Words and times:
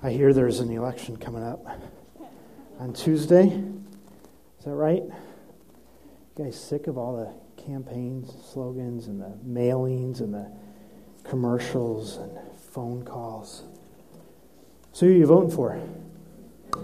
I 0.00 0.12
hear 0.12 0.32
there's 0.32 0.60
an 0.60 0.70
election 0.70 1.16
coming 1.16 1.42
up 1.42 1.66
on 2.78 2.92
Tuesday. 2.92 3.46
Is 3.46 4.64
that 4.64 4.70
right? 4.70 5.02
You 5.02 6.44
guys 6.44 6.58
sick 6.58 6.86
of 6.86 6.96
all 6.96 7.16
the 7.16 7.34
campaigns, 7.60 8.32
slogans, 8.52 9.08
and 9.08 9.20
the 9.20 9.36
mailings, 9.44 10.20
and 10.20 10.32
the 10.32 10.52
commercials, 11.24 12.16
and 12.18 12.30
phone 12.70 13.02
calls? 13.04 13.64
So, 14.92 15.06
who 15.06 15.12
are 15.12 15.16
you 15.16 15.26
voting 15.26 15.50
for? 15.50 15.72
Who 16.72 16.80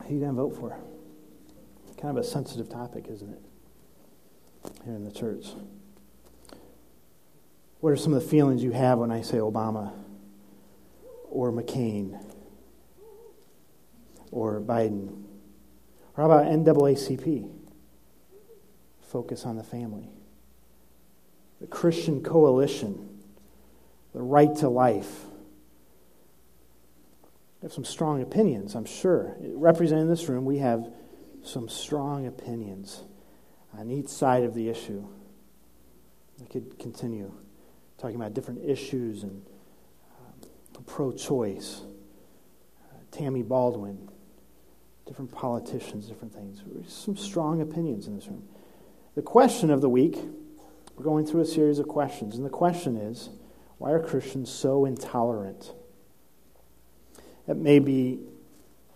are 0.00 0.10
you 0.10 0.20
going 0.20 0.30
to 0.30 0.32
vote 0.32 0.56
for? 0.56 0.78
Kind 2.00 2.16
of 2.16 2.24
a 2.24 2.24
sensitive 2.24 2.70
topic, 2.70 3.08
isn't 3.10 3.34
it? 3.34 3.42
Here 4.86 4.94
in 4.94 5.04
the 5.04 5.12
church. 5.12 5.48
What 7.80 7.90
are 7.90 7.96
some 7.96 8.14
of 8.14 8.22
the 8.22 8.28
feelings 8.28 8.62
you 8.62 8.70
have 8.70 8.98
when 8.98 9.10
I 9.10 9.20
say 9.20 9.36
Obama? 9.36 9.92
Or 11.36 11.52
McCain 11.52 12.18
or 14.32 14.58
Biden? 14.58 15.24
Or 16.16 16.24
how 16.24 16.30
about 16.30 16.46
NAACP? 16.46 17.50
Focus 19.02 19.44
on 19.44 19.56
the 19.56 19.62
family. 19.62 20.08
The 21.60 21.66
Christian 21.66 22.22
Coalition, 22.22 23.20
the 24.14 24.22
right 24.22 24.54
to 24.56 24.68
life. 24.70 25.26
Have 27.60 27.72
some 27.72 27.84
strong 27.84 28.22
opinions, 28.22 28.74
I'm 28.74 28.86
sure. 28.86 29.36
Representing 29.38 30.08
this 30.08 30.30
room, 30.30 30.46
we 30.46 30.58
have 30.58 30.90
some 31.42 31.68
strong 31.68 32.26
opinions 32.26 33.02
on 33.76 33.90
each 33.90 34.08
side 34.08 34.44
of 34.44 34.54
the 34.54 34.70
issue. 34.70 35.06
I 36.42 36.46
could 36.46 36.78
continue 36.78 37.30
talking 37.98 38.16
about 38.16 38.32
different 38.32 38.64
issues 38.64 39.22
and 39.22 39.44
pro 40.82 41.12
choice, 41.12 41.82
uh, 42.80 42.96
Tammy 43.10 43.42
Baldwin, 43.42 44.08
different 45.06 45.32
politicians, 45.32 46.06
different 46.06 46.34
things. 46.34 46.62
Some 46.88 47.16
strong 47.16 47.60
opinions 47.60 48.06
in 48.06 48.16
this 48.16 48.26
room. 48.26 48.44
The 49.14 49.22
question 49.22 49.70
of 49.70 49.80
the 49.80 49.88
week, 49.88 50.18
we're 50.96 51.04
going 51.04 51.26
through 51.26 51.40
a 51.40 51.46
series 51.46 51.78
of 51.78 51.88
questions, 51.88 52.36
and 52.36 52.44
the 52.44 52.50
question 52.50 52.96
is 52.96 53.30
why 53.78 53.92
are 53.92 54.00
Christians 54.00 54.50
so 54.50 54.84
intolerant? 54.84 55.72
It 57.46 57.56
may 57.56 57.78
be, 57.78 58.20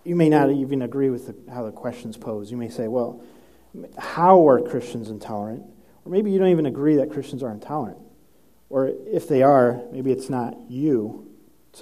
you 0.04 0.16
may 0.16 0.28
not 0.28 0.50
even 0.50 0.82
agree 0.82 1.10
with 1.10 1.26
the, 1.26 1.52
how 1.52 1.64
the 1.64 1.72
question's 1.72 2.16
posed. 2.16 2.50
You 2.50 2.56
may 2.56 2.68
say, 2.68 2.88
well, 2.88 3.22
how 3.98 4.48
are 4.48 4.60
Christians 4.60 5.10
intolerant? 5.10 5.62
Or 6.04 6.10
maybe 6.10 6.30
you 6.30 6.38
don't 6.38 6.48
even 6.48 6.66
agree 6.66 6.96
that 6.96 7.10
Christians 7.10 7.42
are 7.42 7.52
intolerant. 7.52 7.98
Or 8.70 8.90
if 9.06 9.28
they 9.28 9.42
are, 9.42 9.80
maybe 9.92 10.10
it's 10.10 10.30
not 10.30 10.56
you, 10.68 11.29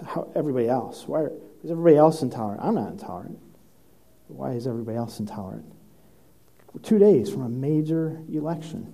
how 0.07 0.31
everybody 0.35 0.69
else. 0.69 1.07
Why 1.07 1.25
is 1.65 1.71
everybody 1.71 1.97
else 1.97 2.23
intolerant? 2.23 2.61
I'm 2.63 2.75
not 2.75 2.93
intolerant. 2.93 3.39
Why 4.29 4.53
is 4.53 4.67
everybody 4.67 4.97
else 4.97 5.19
intolerant? 5.19 5.73
We're 6.73 6.83
two 6.83 6.99
days 6.99 7.31
from 7.31 7.43
a 7.43 7.49
major 7.49 8.21
election. 8.33 8.93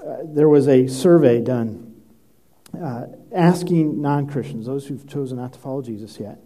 Uh, 0.00 0.18
there 0.24 0.48
was 0.48 0.68
a 0.68 0.86
survey 0.86 1.40
done 1.40 1.92
uh, 2.80 3.06
asking 3.32 4.00
non 4.00 4.26
Christians, 4.26 4.66
those 4.66 4.86
who've 4.86 5.06
chosen 5.06 5.36
not 5.36 5.52
to 5.52 5.58
follow 5.58 5.82
Jesus 5.82 6.18
yet, 6.18 6.38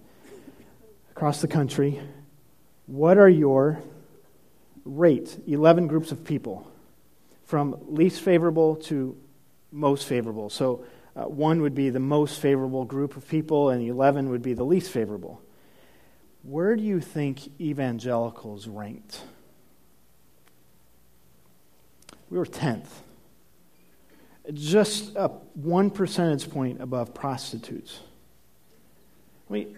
across 1.10 1.40
the 1.40 1.48
country, 1.48 2.00
what 2.86 3.18
are 3.18 3.28
your 3.28 3.80
rate? 4.84 5.38
11 5.46 5.86
groups 5.86 6.12
of 6.12 6.24
people, 6.24 6.70
from 7.44 7.76
least 7.88 8.20
favorable 8.20 8.76
to 8.76 9.16
most 9.72 10.06
favorable. 10.06 10.50
So 10.50 10.84
uh, 11.16 11.22
one 11.22 11.62
would 11.62 11.74
be 11.74 11.88
the 11.88 12.00
most 12.00 12.40
favorable 12.40 12.84
group 12.84 13.16
of 13.16 13.26
people, 13.26 13.70
and 13.70 13.82
11 13.82 14.28
would 14.28 14.42
be 14.42 14.52
the 14.52 14.64
least 14.64 14.90
favorable. 14.90 15.40
Where 16.42 16.76
do 16.76 16.82
you 16.82 17.00
think 17.00 17.60
evangelicals 17.60 18.68
ranked? 18.68 19.22
We 22.28 22.38
were 22.38 22.44
10th. 22.44 22.88
Just 24.52 25.16
a 25.16 25.28
one 25.54 25.90
percentage 25.90 26.50
point 26.50 26.80
above 26.80 27.14
prostitutes. 27.14 27.98
Let 29.48 29.66
me, 29.66 29.76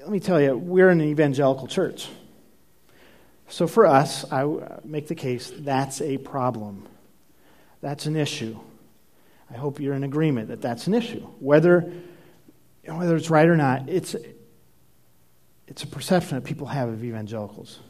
let 0.00 0.10
me 0.10 0.20
tell 0.20 0.40
you, 0.40 0.56
we're 0.56 0.90
an 0.90 1.00
evangelical 1.00 1.68
church. 1.68 2.08
So 3.48 3.66
for 3.66 3.86
us, 3.86 4.30
I 4.30 4.46
make 4.84 5.08
the 5.08 5.14
case 5.14 5.52
that's 5.56 6.00
a 6.00 6.18
problem. 6.18 6.86
That's 7.80 8.06
an 8.06 8.16
issue. 8.16 8.58
I 9.52 9.56
hope 9.56 9.80
you're 9.80 9.94
in 9.94 10.04
agreement 10.04 10.48
that 10.48 10.60
that's 10.60 10.86
an 10.86 10.94
issue. 10.94 11.20
Whether, 11.40 11.92
whether 12.84 13.16
it's 13.16 13.30
right 13.30 13.48
or 13.48 13.56
not, 13.56 13.88
it's, 13.88 14.14
it's 15.66 15.82
a 15.82 15.86
perception 15.86 16.36
that 16.36 16.44
people 16.44 16.66
have 16.68 16.88
of 16.88 17.04
evangelicals. 17.04 17.80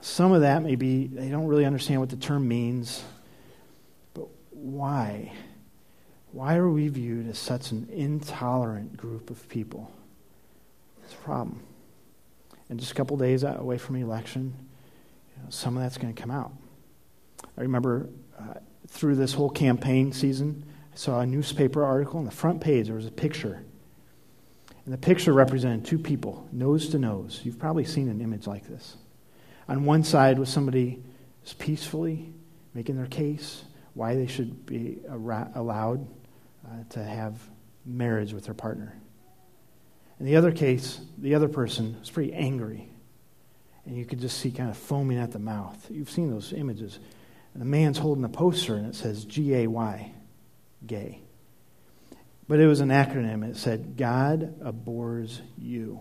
Some 0.00 0.32
of 0.32 0.42
that 0.42 0.62
may 0.62 0.76
be 0.76 1.06
they 1.06 1.28
don't 1.28 1.46
really 1.46 1.64
understand 1.64 2.00
what 2.00 2.08
the 2.08 2.16
term 2.16 2.46
means, 2.46 3.02
but 4.14 4.28
why? 4.50 5.32
Why 6.32 6.56
are 6.56 6.68
we 6.68 6.88
viewed 6.88 7.28
as 7.28 7.38
such 7.38 7.72
an 7.72 7.88
intolerant 7.90 8.96
group 8.96 9.30
of 9.30 9.48
people? 9.48 9.90
It's 11.02 11.14
a 11.14 11.16
problem. 11.16 11.62
And 12.68 12.78
just 12.78 12.92
a 12.92 12.94
couple 12.94 13.16
days 13.16 13.42
away 13.44 13.78
from 13.78 13.96
election, 13.96 14.54
you 15.34 15.42
know, 15.42 15.48
some 15.50 15.76
of 15.76 15.82
that's 15.82 15.96
going 15.96 16.12
to 16.14 16.20
come 16.20 16.30
out. 16.30 16.52
I 17.56 17.62
remember 17.62 18.08
uh, 18.38 18.54
through 18.88 19.16
this 19.16 19.32
whole 19.32 19.50
campaign 19.50 20.12
season, 20.12 20.64
saw 20.98 21.20
a 21.20 21.26
newspaper 21.26 21.84
article 21.84 22.18
on 22.18 22.24
the 22.24 22.30
front 22.30 22.60
page. 22.60 22.86
There 22.86 22.96
was 22.96 23.06
a 23.06 23.12
picture. 23.12 23.62
And 24.84 24.92
the 24.92 24.98
picture 24.98 25.32
represented 25.32 25.84
two 25.84 25.96
people, 25.96 26.48
nose 26.50 26.88
to 26.88 26.98
nose. 26.98 27.40
You've 27.44 27.60
probably 27.60 27.84
seen 27.84 28.08
an 28.08 28.20
image 28.20 28.48
like 28.48 28.66
this. 28.66 28.96
On 29.68 29.84
one 29.84 30.02
side 30.02 30.40
was 30.40 30.48
somebody 30.48 31.00
peacefully 31.60 32.32
making 32.74 32.96
their 32.96 33.06
case 33.06 33.62
why 33.94 34.16
they 34.16 34.26
should 34.26 34.66
be 34.66 34.98
allowed 35.08 36.04
uh, 36.66 36.82
to 36.90 37.04
have 37.04 37.38
marriage 37.86 38.32
with 38.32 38.46
their 38.46 38.54
partner. 38.54 39.00
In 40.18 40.26
the 40.26 40.34
other 40.34 40.50
case, 40.50 41.00
the 41.16 41.36
other 41.36 41.48
person 41.48 41.96
was 42.00 42.10
pretty 42.10 42.32
angry. 42.34 42.90
And 43.86 43.96
you 43.96 44.04
could 44.04 44.18
just 44.18 44.38
see 44.38 44.50
kind 44.50 44.68
of 44.68 44.76
foaming 44.76 45.18
at 45.18 45.30
the 45.30 45.38
mouth. 45.38 45.86
You've 45.90 46.10
seen 46.10 46.28
those 46.28 46.52
images. 46.52 46.98
And 47.54 47.62
the 47.62 47.66
man's 47.66 47.98
holding 47.98 48.24
a 48.24 48.28
poster 48.28 48.74
and 48.74 48.84
it 48.84 48.96
says 48.96 49.24
G 49.24 49.54
A 49.54 49.68
Y 49.68 50.14
gay. 50.86 51.20
But 52.48 52.60
it 52.60 52.66
was 52.66 52.80
an 52.80 52.88
acronym. 52.88 53.48
It 53.48 53.56
said, 53.56 53.96
God 53.96 54.54
abhors 54.62 55.40
you. 55.58 56.00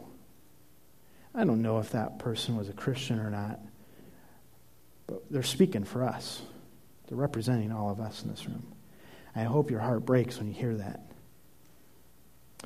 I 1.36 1.44
don't 1.44 1.62
know 1.62 1.80
if 1.80 1.92
that 1.92 2.20
person 2.20 2.58
was 2.58 2.70
a 2.70 2.74
Christian 2.74 3.20
or 3.20 3.30
not, 3.30 3.60
but 5.06 5.24
they're 5.30 5.44
speaking 5.44 5.84
for 5.84 6.04
us. 6.04 6.42
They're 7.08 7.18
representing 7.18 7.72
all 7.72 7.92
of 7.92 8.00
us 8.00 8.24
in 8.24 8.30
this 8.30 8.46
room. 8.46 8.66
I 9.36 9.44
hope 9.44 9.70
your 9.70 9.82
heart 9.82 10.06
breaks 10.06 10.38
when 10.38 10.48
you 10.48 10.54
hear 10.54 10.76
that. 10.76 11.02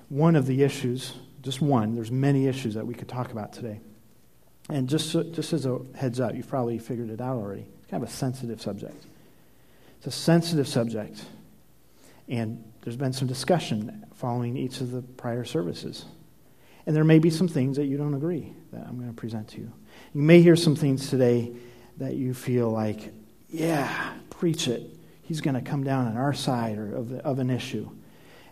One 0.10 0.36
of 0.36 0.46
the 0.46 0.64
issues, 0.64 1.14
just 1.42 1.62
one, 1.62 1.96
there's 1.96 2.12
many 2.12 2.48
issues 2.48 2.76
that 2.76 2.88
we 2.88 2.94
could 2.94 3.10
talk 3.10 3.32
about 3.32 3.52
today. 3.52 3.82
And 4.70 4.88
just, 4.88 5.12
just 5.34 5.54
as 5.54 5.66
a 5.66 5.80
heads 5.96 6.20
up, 6.20 6.34
you've 6.34 6.48
probably 6.48 6.78
figured 6.80 7.10
it 7.10 7.20
out 7.20 7.36
already. 7.36 7.66
It's 7.82 7.92
kind 7.92 8.02
of 8.02 8.10
a 8.10 8.12
sensitive 8.12 8.62
subject. 8.62 9.06
It's 9.98 10.08
a 10.08 10.12
sensitive 10.12 10.68
subject. 10.68 11.26
And 12.32 12.64
there's 12.82 12.96
been 12.96 13.12
some 13.12 13.28
discussion 13.28 14.06
following 14.16 14.56
each 14.56 14.80
of 14.80 14.92
the 14.92 15.02
prior 15.02 15.44
services. 15.44 16.06
And 16.86 16.96
there 16.96 17.04
may 17.04 17.20
be 17.20 17.30
some 17.30 17.50
things 17.50 17.76
that 17.76 17.86
you 17.86 17.98
don't 17.98 18.14
agree 18.14 18.54
that 18.72 18.88
I'm 18.88 18.96
going 18.96 19.10
to 19.10 19.14
present 19.14 19.50
to 19.50 19.58
you. 19.60 19.72
You 20.14 20.22
may 20.22 20.42
hear 20.42 20.56
some 20.56 20.76
things 20.76 21.10
today 21.10 21.52
that 21.98 22.16
you 22.16 22.34
feel 22.34 22.70
like, 22.70 23.12
yeah, 23.50 24.14
preach 24.30 24.70
it. 24.70 24.96
He's 25.24 25.42
going 25.42 25.56
to 25.56 25.62
come 25.62 25.84
down 25.84 26.08
on 26.08 26.18
our 26.18 26.34
side 26.34 26.78
or 26.78 26.96
of, 26.96 27.12
of 27.20 27.40
an 27.40 27.50
issue. 27.50 27.90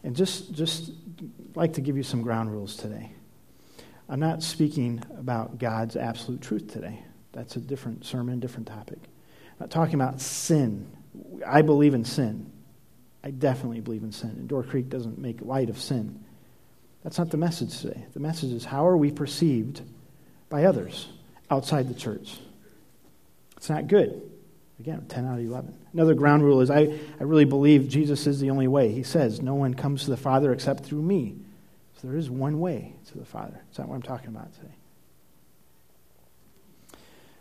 And 0.03 0.13
just, 0.13 0.51
just 0.53 0.91
like 1.55 1.73
to 1.73 1.81
give 1.81 1.95
you 1.95 2.03
some 2.03 2.21
ground 2.21 2.51
rules 2.51 2.75
today. 2.75 3.13
I'm 4.09 4.19
not 4.19 4.43
speaking 4.43 5.01
about 5.17 5.57
God's 5.57 5.95
absolute 5.95 6.41
truth 6.41 6.67
today. 6.67 7.01
That's 7.31 7.55
a 7.55 7.59
different 7.59 8.05
sermon, 8.05 8.41
different 8.41 8.67
topic. 8.67 8.99
I'm 9.01 9.55
not 9.61 9.71
talking 9.71 9.95
about 9.95 10.19
sin. 10.19 10.91
I 11.47 11.61
believe 11.61 11.93
in 11.93 12.03
sin. 12.03 12.51
I 13.23 13.31
definitely 13.31 13.81
believe 13.81 14.03
in 14.03 14.11
sin. 14.11 14.29
And 14.31 14.47
Door 14.47 14.63
Creek 14.63 14.89
doesn't 14.89 15.17
make 15.17 15.41
light 15.41 15.69
of 15.69 15.79
sin. 15.79 16.23
That's 17.03 17.17
not 17.17 17.31
the 17.31 17.37
message 17.37 17.79
today. 17.79 18.05
The 18.13 18.19
message 18.19 18.51
is 18.51 18.65
how 18.65 18.87
are 18.87 18.97
we 18.97 19.11
perceived 19.11 19.81
by 20.49 20.65
others 20.65 21.07
outside 21.49 21.89
the 21.89 21.93
church? 21.93 22.39
It's 23.57 23.69
not 23.69 23.87
good. 23.87 24.29
Again, 24.79 25.05
10 25.09 25.25
out 25.25 25.39
of 25.39 25.45
11. 25.45 25.73
Another 25.93 26.13
ground 26.13 26.43
rule 26.43 26.61
is 26.61 26.71
I, 26.71 26.97
I 27.19 27.23
really 27.23 27.45
believe 27.45 27.89
Jesus 27.89 28.25
is 28.27 28.39
the 28.39 28.49
only 28.49 28.67
way. 28.67 28.91
He 28.91 29.03
says, 29.03 29.41
No 29.41 29.55
one 29.55 29.73
comes 29.73 30.05
to 30.05 30.09
the 30.09 30.17
Father 30.17 30.53
except 30.53 30.85
through 30.85 31.01
me. 31.01 31.35
So 31.97 32.07
there 32.07 32.17
is 32.17 32.29
one 32.29 32.61
way 32.61 32.95
to 33.11 33.17
the 33.17 33.25
Father. 33.25 33.61
Is 33.71 33.77
that 33.77 33.89
what 33.89 33.95
I'm 33.95 34.01
talking 34.01 34.29
about 34.29 34.53
today? 34.53 34.73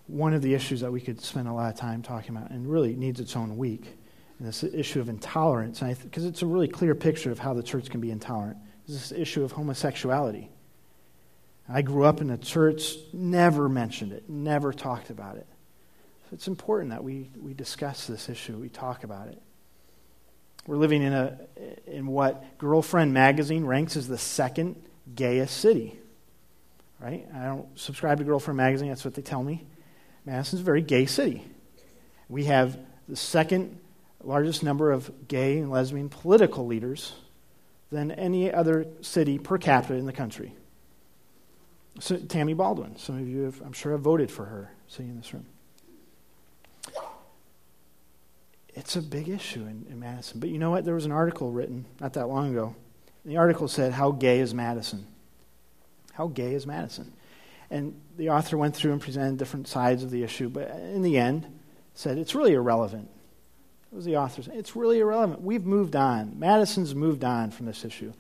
One 0.08 0.34
of 0.34 0.42
the 0.42 0.54
issues 0.54 0.80
that 0.80 0.90
we 0.90 1.00
could 1.00 1.20
spend 1.20 1.46
a 1.46 1.52
lot 1.52 1.72
of 1.72 1.78
time 1.78 2.02
talking 2.02 2.36
about, 2.36 2.50
and 2.50 2.66
really 2.66 2.96
needs 2.96 3.20
its 3.20 3.36
own 3.36 3.56
week, 3.56 3.96
this 4.46 4.62
issue 4.62 5.00
of 5.00 5.08
intolerance, 5.08 5.80
because 5.80 6.24
it's 6.24 6.42
a 6.42 6.46
really 6.46 6.68
clear 6.68 6.94
picture 6.94 7.30
of 7.30 7.38
how 7.38 7.54
the 7.54 7.62
church 7.62 7.90
can 7.90 8.00
be 8.00 8.10
intolerant. 8.10 8.56
is 8.86 9.10
this 9.10 9.18
issue 9.18 9.42
of 9.42 9.52
homosexuality. 9.52 10.50
I 11.68 11.82
grew 11.82 12.04
up 12.04 12.20
in 12.20 12.30
a 12.30 12.38
church, 12.38 12.94
never 13.12 13.68
mentioned 13.68 14.12
it, 14.12 14.28
never 14.28 14.72
talked 14.72 15.10
about 15.10 15.36
it. 15.36 15.46
So 16.22 16.34
it's 16.34 16.48
important 16.48 16.90
that 16.90 17.02
we, 17.02 17.30
we 17.40 17.52
discuss 17.52 18.06
this 18.06 18.28
issue, 18.28 18.56
we 18.56 18.68
talk 18.68 19.04
about 19.04 19.28
it. 19.28 19.42
We're 20.66 20.76
living 20.76 21.02
in, 21.02 21.12
a, 21.12 21.38
in 21.86 22.06
what 22.06 22.58
Girlfriend 22.58 23.12
magazine 23.12 23.64
ranks 23.64 23.96
as 23.96 24.06
the 24.06 24.18
second 24.18 24.76
gayest 25.14 25.56
city. 25.56 25.98
Right? 27.00 27.26
I 27.34 27.44
don't 27.44 27.66
subscribe 27.78 28.18
to 28.18 28.24
Girlfriend 28.24 28.56
magazine, 28.56 28.88
that's 28.88 29.04
what 29.04 29.14
they 29.14 29.22
tell 29.22 29.42
me. 29.42 29.66
Madison's 30.24 30.60
a 30.60 30.64
very 30.64 30.82
gay 30.82 31.06
city. 31.06 31.44
We 32.28 32.44
have 32.44 32.78
the 33.08 33.16
second 33.16 33.78
largest 34.22 34.62
number 34.62 34.90
of 34.90 35.28
gay 35.28 35.58
and 35.58 35.70
lesbian 35.70 36.08
political 36.08 36.66
leaders 36.66 37.14
than 37.90 38.10
any 38.10 38.52
other 38.52 38.86
city 39.00 39.38
per 39.38 39.58
capita 39.58 39.94
in 39.94 40.06
the 40.06 40.12
country. 40.12 40.54
So, 42.00 42.16
Tammy 42.16 42.54
Baldwin, 42.54 42.96
some 42.96 43.18
of 43.18 43.28
you, 43.28 43.42
have, 43.42 43.60
I'm 43.62 43.72
sure, 43.72 43.92
have 43.92 44.02
voted 44.02 44.30
for 44.30 44.44
her 44.44 44.70
sitting 44.86 45.10
in 45.10 45.16
this 45.16 45.32
room. 45.32 45.46
It's 48.74 48.94
a 48.94 49.02
big 49.02 49.28
issue 49.28 49.62
in, 49.62 49.86
in 49.90 49.98
Madison. 49.98 50.38
But 50.38 50.50
you 50.50 50.58
know 50.58 50.70
what? 50.70 50.84
There 50.84 50.94
was 50.94 51.06
an 51.06 51.12
article 51.12 51.50
written 51.50 51.84
not 52.00 52.12
that 52.12 52.28
long 52.28 52.52
ago. 52.52 52.76
The 53.24 53.36
article 53.36 53.66
said, 53.66 53.92
How 53.92 54.12
gay 54.12 54.38
is 54.38 54.54
Madison? 54.54 55.06
How 56.12 56.28
gay 56.28 56.54
is 56.54 56.66
Madison? 56.66 57.12
And 57.70 58.00
the 58.16 58.30
author 58.30 58.56
went 58.56 58.76
through 58.76 58.92
and 58.92 59.00
presented 59.00 59.38
different 59.38 59.68
sides 59.68 60.02
of 60.02 60.10
the 60.10 60.22
issue, 60.22 60.48
but 60.48 60.70
in 60.70 61.02
the 61.02 61.18
end, 61.18 61.46
said 61.94 62.18
it's 62.18 62.34
really 62.34 62.54
irrelevant. 62.54 63.10
It 63.90 63.96
was 63.96 64.04
the 64.04 64.16
authors. 64.16 64.48
It's 64.52 64.76
really 64.76 64.98
irrelevant. 64.98 65.40
We've 65.40 65.64
moved 65.64 65.96
on. 65.96 66.38
Madison's 66.38 66.94
moved 66.94 67.24
on 67.24 67.50
from 67.50 67.66
this 67.66 67.84
issue. 67.84 68.12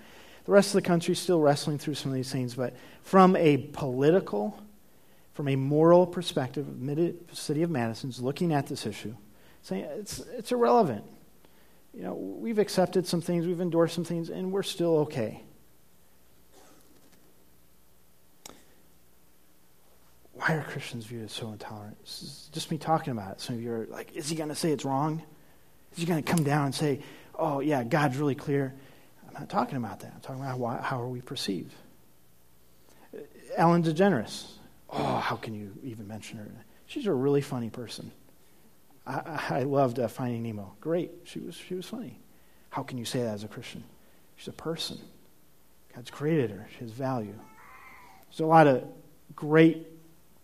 The 0.44 0.52
rest 0.52 0.68
of 0.68 0.82
the 0.82 0.88
country 0.88 1.12
is 1.12 1.18
still 1.18 1.40
wrestling 1.40 1.78
through 1.78 1.94
some 1.94 2.10
of 2.10 2.16
these 2.16 2.32
things, 2.32 2.54
but 2.54 2.74
from 3.02 3.36
a 3.36 3.58
political, 3.58 4.58
from 5.34 5.48
a 5.48 5.56
moral 5.56 6.06
perspective, 6.06 6.66
the 6.86 7.14
city 7.32 7.62
of 7.62 7.70
Madison's 7.70 8.20
looking 8.20 8.52
at 8.54 8.66
this 8.66 8.86
issue, 8.86 9.14
saying 9.62 9.84
it's, 9.98 10.20
it's 10.20 10.50
irrelevant. 10.50 11.04
You 11.92 12.02
know, 12.02 12.14
we've 12.14 12.58
accepted 12.58 13.06
some 13.06 13.20
things, 13.20 13.46
we've 13.46 13.60
endorsed 13.60 13.94
some 13.94 14.04
things, 14.04 14.30
and 14.30 14.50
we're 14.50 14.62
still 14.62 15.00
okay. 15.00 15.42
Why 20.32 20.54
are 20.54 20.62
Christians 20.62 21.04
viewed 21.04 21.24
as 21.24 21.32
so 21.32 21.52
intolerant? 21.52 21.98
just 22.04 22.70
me 22.70 22.78
talking 22.78 23.10
about 23.10 23.32
it. 23.32 23.40
Some 23.42 23.56
of 23.56 23.62
you 23.62 23.72
are 23.72 23.86
like, 23.90 24.12
is 24.14 24.30
he 24.30 24.36
going 24.36 24.48
to 24.48 24.54
say 24.54 24.70
it's 24.70 24.84
wrong? 24.84 25.22
Is 25.92 25.98
he 25.98 26.06
going 26.06 26.22
to 26.22 26.30
come 26.30 26.44
down 26.44 26.66
and 26.66 26.74
say, 26.74 27.00
oh, 27.34 27.60
yeah, 27.60 27.84
God's 27.84 28.16
really 28.16 28.34
clear? 28.34 28.74
I'm 29.26 29.34
not 29.34 29.48
talking 29.48 29.76
about 29.76 30.00
that. 30.00 30.12
I'm 30.14 30.20
talking 30.20 30.42
about 30.42 30.58
why, 30.58 30.78
how 30.80 31.00
are 31.00 31.08
we 31.08 31.20
perceived. 31.20 31.72
Ellen 33.56 33.82
DeGeneres. 33.82 34.52
Oh, 34.90 35.16
how 35.16 35.36
can 35.36 35.54
you 35.54 35.72
even 35.82 36.06
mention 36.06 36.38
her? 36.38 36.48
She's 36.86 37.06
a 37.06 37.12
really 37.12 37.40
funny 37.40 37.70
person. 37.70 38.10
I, 39.06 39.40
I 39.50 39.62
loved 39.62 39.98
uh, 39.98 40.08
Finding 40.08 40.42
Nemo. 40.42 40.74
Great. 40.80 41.10
She 41.24 41.40
was, 41.40 41.54
she 41.54 41.74
was 41.74 41.86
funny. 41.86 42.18
How 42.70 42.82
can 42.82 42.98
you 42.98 43.04
say 43.04 43.22
that 43.22 43.34
as 43.34 43.44
a 43.44 43.48
Christian? 43.48 43.82
She's 44.36 44.48
a 44.48 44.52
person. 44.52 44.98
God's 45.94 46.10
created 46.10 46.50
her. 46.50 46.66
She 46.72 46.84
has 46.84 46.90
value. 46.92 47.34
There's 48.30 48.40
a 48.40 48.46
lot 48.46 48.66
of 48.66 48.84
great 49.34 49.86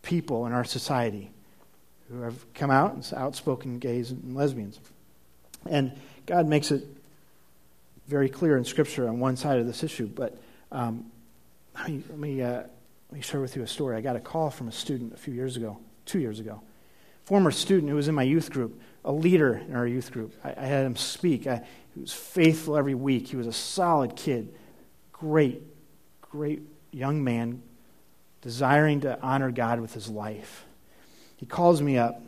people 0.02 0.46
in 0.46 0.52
our 0.52 0.64
society 0.64 1.30
who 2.10 2.20
have 2.22 2.52
come 2.54 2.70
out 2.70 2.94
and 2.94 3.12
outspoken 3.16 3.78
gays 3.78 4.10
and 4.10 4.34
lesbians. 4.34 4.80
And 5.68 5.92
God 6.26 6.46
makes 6.46 6.70
it 6.70 6.84
very 8.06 8.28
clear 8.28 8.56
in 8.56 8.64
Scripture 8.64 9.08
on 9.08 9.18
one 9.18 9.36
side 9.36 9.58
of 9.58 9.66
this 9.66 9.82
issue. 9.82 10.06
But 10.06 10.36
um, 10.72 11.10
let 11.76 11.88
me, 11.88 12.02
let, 12.08 12.18
me, 12.18 12.42
uh, 12.42 12.52
let 12.52 13.12
me 13.12 13.20
share 13.20 13.40
with 13.40 13.56
you 13.56 13.62
a 13.62 13.66
story. 13.66 13.96
I 13.96 14.00
got 14.00 14.16
a 14.16 14.20
call 14.20 14.50
from 14.50 14.68
a 14.68 14.72
student 14.72 15.14
a 15.14 15.16
few 15.16 15.34
years 15.34 15.56
ago, 15.56 15.78
two 16.06 16.18
years 16.18 16.40
ago. 16.40 16.60
Former 17.24 17.50
student 17.50 17.88
who 17.88 17.96
was 17.96 18.08
in 18.08 18.14
my 18.14 18.22
youth 18.22 18.50
group, 18.50 18.78
a 19.04 19.12
leader 19.12 19.62
in 19.68 19.74
our 19.74 19.86
youth 19.86 20.12
group. 20.12 20.34
I, 20.44 20.54
I 20.56 20.66
had 20.66 20.84
him 20.84 20.96
speak. 20.96 21.46
I, 21.46 21.62
he 21.94 22.00
was 22.00 22.12
faithful 22.12 22.76
every 22.76 22.94
week. 22.94 23.28
He 23.28 23.36
was 23.36 23.46
a 23.46 23.52
solid 23.52 24.16
kid. 24.16 24.54
Great, 25.12 25.62
great 26.20 26.62
young 26.90 27.24
man, 27.24 27.62
desiring 28.42 29.00
to 29.02 29.20
honor 29.22 29.50
God 29.50 29.80
with 29.80 29.94
his 29.94 30.08
life. 30.08 30.64
He 31.36 31.46
calls 31.46 31.80
me 31.80 31.96
up 31.96 32.20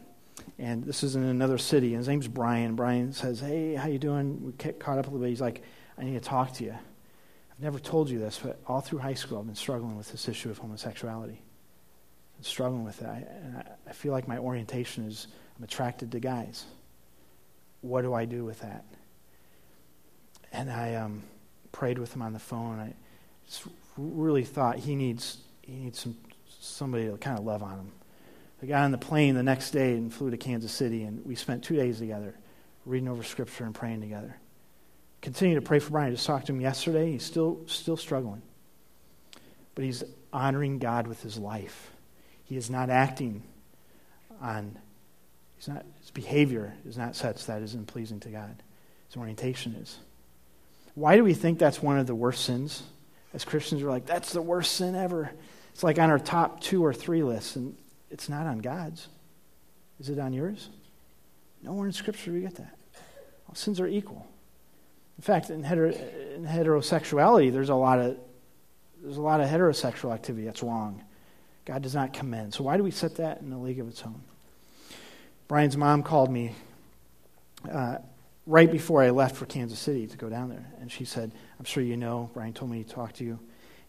and 0.58 0.84
this 0.84 1.02
is 1.02 1.16
in 1.16 1.22
another 1.22 1.58
city. 1.58 1.88
And 1.88 1.98
his 1.98 2.08
name's 2.08 2.28
Brian. 2.28 2.74
Brian 2.74 3.12
says, 3.12 3.40
"Hey, 3.40 3.74
how 3.74 3.88
you 3.88 3.98
doing?" 3.98 4.44
We 4.44 4.52
get 4.52 4.80
caught 4.80 4.98
up 4.98 5.06
a 5.06 5.10
little 5.10 5.20
bit. 5.20 5.30
He's 5.30 5.40
like, 5.40 5.62
"I 5.98 6.04
need 6.04 6.14
to 6.14 6.20
talk 6.20 6.52
to 6.54 6.64
you. 6.64 6.72
I've 6.72 7.60
never 7.60 7.78
told 7.78 8.10
you 8.10 8.18
this, 8.18 8.40
but 8.42 8.60
all 8.66 8.80
through 8.80 9.00
high 9.00 9.14
school, 9.14 9.38
I've 9.38 9.46
been 9.46 9.54
struggling 9.54 9.96
with 9.96 10.10
this 10.10 10.28
issue 10.28 10.50
of 10.50 10.58
homosexuality. 10.58 11.42
I'm 12.38 12.44
struggling 12.44 12.84
with 12.84 13.00
it. 13.02 13.08
I, 13.08 13.24
and 13.44 13.56
I, 13.56 13.90
I 13.90 13.92
feel 13.92 14.12
like 14.12 14.28
my 14.28 14.38
orientation 14.38 15.06
is 15.06 15.28
I'm 15.56 15.64
attracted 15.64 16.12
to 16.12 16.20
guys. 16.20 16.64
What 17.80 18.02
do 18.02 18.14
I 18.14 18.24
do 18.24 18.44
with 18.44 18.60
that?" 18.60 18.84
And 20.52 20.70
I 20.70 20.94
um, 20.94 21.22
prayed 21.72 21.98
with 21.98 22.14
him 22.14 22.22
on 22.22 22.32
the 22.32 22.38
phone. 22.38 22.78
I 22.78 22.94
just 23.46 23.64
really 23.96 24.44
thought 24.44 24.78
he 24.78 24.94
needs 24.94 25.38
he 25.62 25.74
needs 25.74 26.00
some 26.00 26.16
somebody 26.60 27.06
to 27.06 27.16
kind 27.18 27.38
of 27.38 27.44
love 27.44 27.62
on 27.62 27.78
him 27.78 27.92
I 28.66 28.68
got 28.68 28.82
on 28.82 28.90
the 28.90 28.98
plane 28.98 29.36
the 29.36 29.44
next 29.44 29.70
day 29.70 29.92
and 29.92 30.12
flew 30.12 30.28
to 30.28 30.36
Kansas 30.36 30.72
City, 30.72 31.04
and 31.04 31.24
we 31.24 31.36
spent 31.36 31.62
two 31.62 31.76
days 31.76 32.00
together, 32.00 32.34
reading 32.84 33.08
over 33.08 33.22
Scripture 33.22 33.62
and 33.62 33.72
praying 33.72 34.00
together. 34.00 34.34
Continue 35.22 35.54
to 35.54 35.62
pray 35.62 35.78
for 35.78 35.92
Brian. 35.92 36.08
I 36.08 36.10
just 36.10 36.26
talked 36.26 36.48
to 36.48 36.52
him 36.52 36.60
yesterday. 36.60 37.12
He's 37.12 37.22
still, 37.22 37.60
still 37.66 37.96
struggling. 37.96 38.42
But 39.76 39.84
he's 39.84 40.02
honoring 40.32 40.80
God 40.80 41.06
with 41.06 41.22
his 41.22 41.38
life. 41.38 41.92
He 42.42 42.56
is 42.56 42.68
not 42.68 42.90
acting 42.90 43.44
on, 44.42 44.76
he's 45.54 45.68
not, 45.68 45.86
his 46.00 46.10
behavior 46.10 46.74
is 46.88 46.98
not 46.98 47.14
such 47.14 47.46
that 47.46 47.62
isn't 47.62 47.86
pleasing 47.86 48.18
to 48.18 48.30
God. 48.30 48.60
His 49.06 49.16
orientation 49.16 49.76
is. 49.76 49.96
Why 50.96 51.14
do 51.14 51.22
we 51.22 51.34
think 51.34 51.60
that's 51.60 51.80
one 51.80 52.00
of 52.00 52.08
the 52.08 52.16
worst 52.16 52.44
sins? 52.44 52.82
As 53.32 53.44
Christians, 53.44 53.84
we're 53.84 53.90
like, 53.90 54.06
that's 54.06 54.32
the 54.32 54.42
worst 54.42 54.72
sin 54.72 54.96
ever. 54.96 55.30
It's 55.72 55.84
like 55.84 56.00
on 56.00 56.10
our 56.10 56.18
top 56.18 56.60
two 56.60 56.84
or 56.84 56.92
three 56.92 57.22
lists. 57.22 57.54
And 57.54 57.76
it's 58.10 58.28
not 58.28 58.46
on 58.46 58.58
God's. 58.58 59.08
Is 59.98 60.08
it 60.08 60.18
on 60.18 60.32
yours? 60.32 60.68
Nowhere 61.62 61.86
in 61.86 61.92
Scripture 61.92 62.30
do 62.30 62.34
we 62.34 62.42
get 62.42 62.56
that. 62.56 62.76
All 63.48 63.54
sins 63.54 63.80
are 63.80 63.86
equal. 63.86 64.26
In 65.18 65.22
fact, 65.22 65.50
in, 65.50 65.64
in 65.64 66.46
heterosexuality, 66.46 67.52
there's 67.52 67.70
a 67.70 67.74
lot 67.74 67.98
of 67.98 68.16
there's 69.02 69.16
a 69.16 69.22
lot 69.22 69.40
of 69.40 69.48
heterosexual 69.48 70.12
activity 70.12 70.44
that's 70.46 70.62
wrong. 70.62 71.02
God 71.64 71.82
does 71.82 71.94
not 71.94 72.12
commend. 72.12 72.54
So 72.54 72.64
why 72.64 72.76
do 72.76 72.82
we 72.82 72.90
set 72.90 73.16
that 73.16 73.40
in 73.40 73.52
a 73.52 73.60
league 73.60 73.80
of 73.80 73.88
its 73.88 74.02
own? 74.02 74.20
Brian's 75.48 75.76
mom 75.76 76.02
called 76.02 76.30
me 76.30 76.54
uh, 77.70 77.98
right 78.46 78.70
before 78.70 79.02
I 79.02 79.10
left 79.10 79.36
for 79.36 79.46
Kansas 79.46 79.78
City 79.78 80.06
to 80.06 80.16
go 80.16 80.28
down 80.28 80.48
there, 80.48 80.66
and 80.80 80.90
she 80.90 81.04
said, 81.04 81.32
"I'm 81.58 81.64
sure 81.64 81.82
you 81.82 81.96
know." 81.96 82.30
Brian 82.34 82.52
told 82.52 82.70
me 82.70 82.84
to 82.84 82.90
talk 82.90 83.12
to 83.14 83.24
you, 83.24 83.38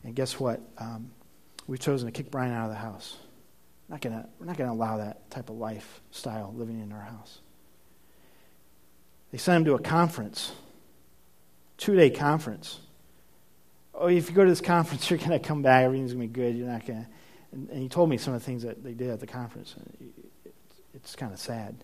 and 0.03 0.15
guess 0.15 0.39
what? 0.39 0.61
Um, 0.77 1.11
we've 1.67 1.79
chosen 1.79 2.07
to 2.07 2.11
kick 2.11 2.31
Brian 2.31 2.53
out 2.53 2.65
of 2.65 2.71
the 2.71 2.77
house. 2.77 3.17
Gonna, 3.89 4.27
we're 4.39 4.45
not 4.45 4.57
going 4.57 4.69
to 4.69 4.73
allow 4.73 4.97
that 4.97 5.29
type 5.31 5.49
of 5.49 5.55
lifestyle 5.55 6.53
living 6.55 6.81
in 6.81 6.91
our 6.91 7.01
house. 7.01 7.39
They 9.31 9.37
sent 9.37 9.57
him 9.57 9.65
to 9.65 9.73
a 9.75 9.79
conference, 9.79 10.51
two 11.77 11.95
day 11.95 12.09
conference. 12.09 12.79
Oh, 13.93 14.07
if 14.07 14.29
you 14.29 14.35
go 14.35 14.43
to 14.43 14.49
this 14.49 14.61
conference, 14.61 15.09
you're 15.09 15.19
going 15.19 15.31
to 15.31 15.39
come 15.39 15.61
back, 15.61 15.83
everything's 15.83 16.13
going 16.13 16.27
to 16.27 16.27
be 16.27 16.33
good. 16.33 16.55
You're 16.55 16.67
not 16.67 16.85
going. 16.85 17.07
And, 17.51 17.69
and, 17.69 17.81
he 17.81 17.87
told 17.87 18.09
me 18.09 18.17
some 18.17 18.33
of 18.33 18.41
the 18.41 18.45
things 18.45 18.63
that 18.63 18.83
they 18.83 18.93
did 18.93 19.09
at 19.09 19.19
the 19.21 19.27
conference. 19.27 19.73
It, 20.01 20.53
it's 20.93 21.15
kind 21.15 21.31
of 21.31 21.39
sad. 21.39 21.75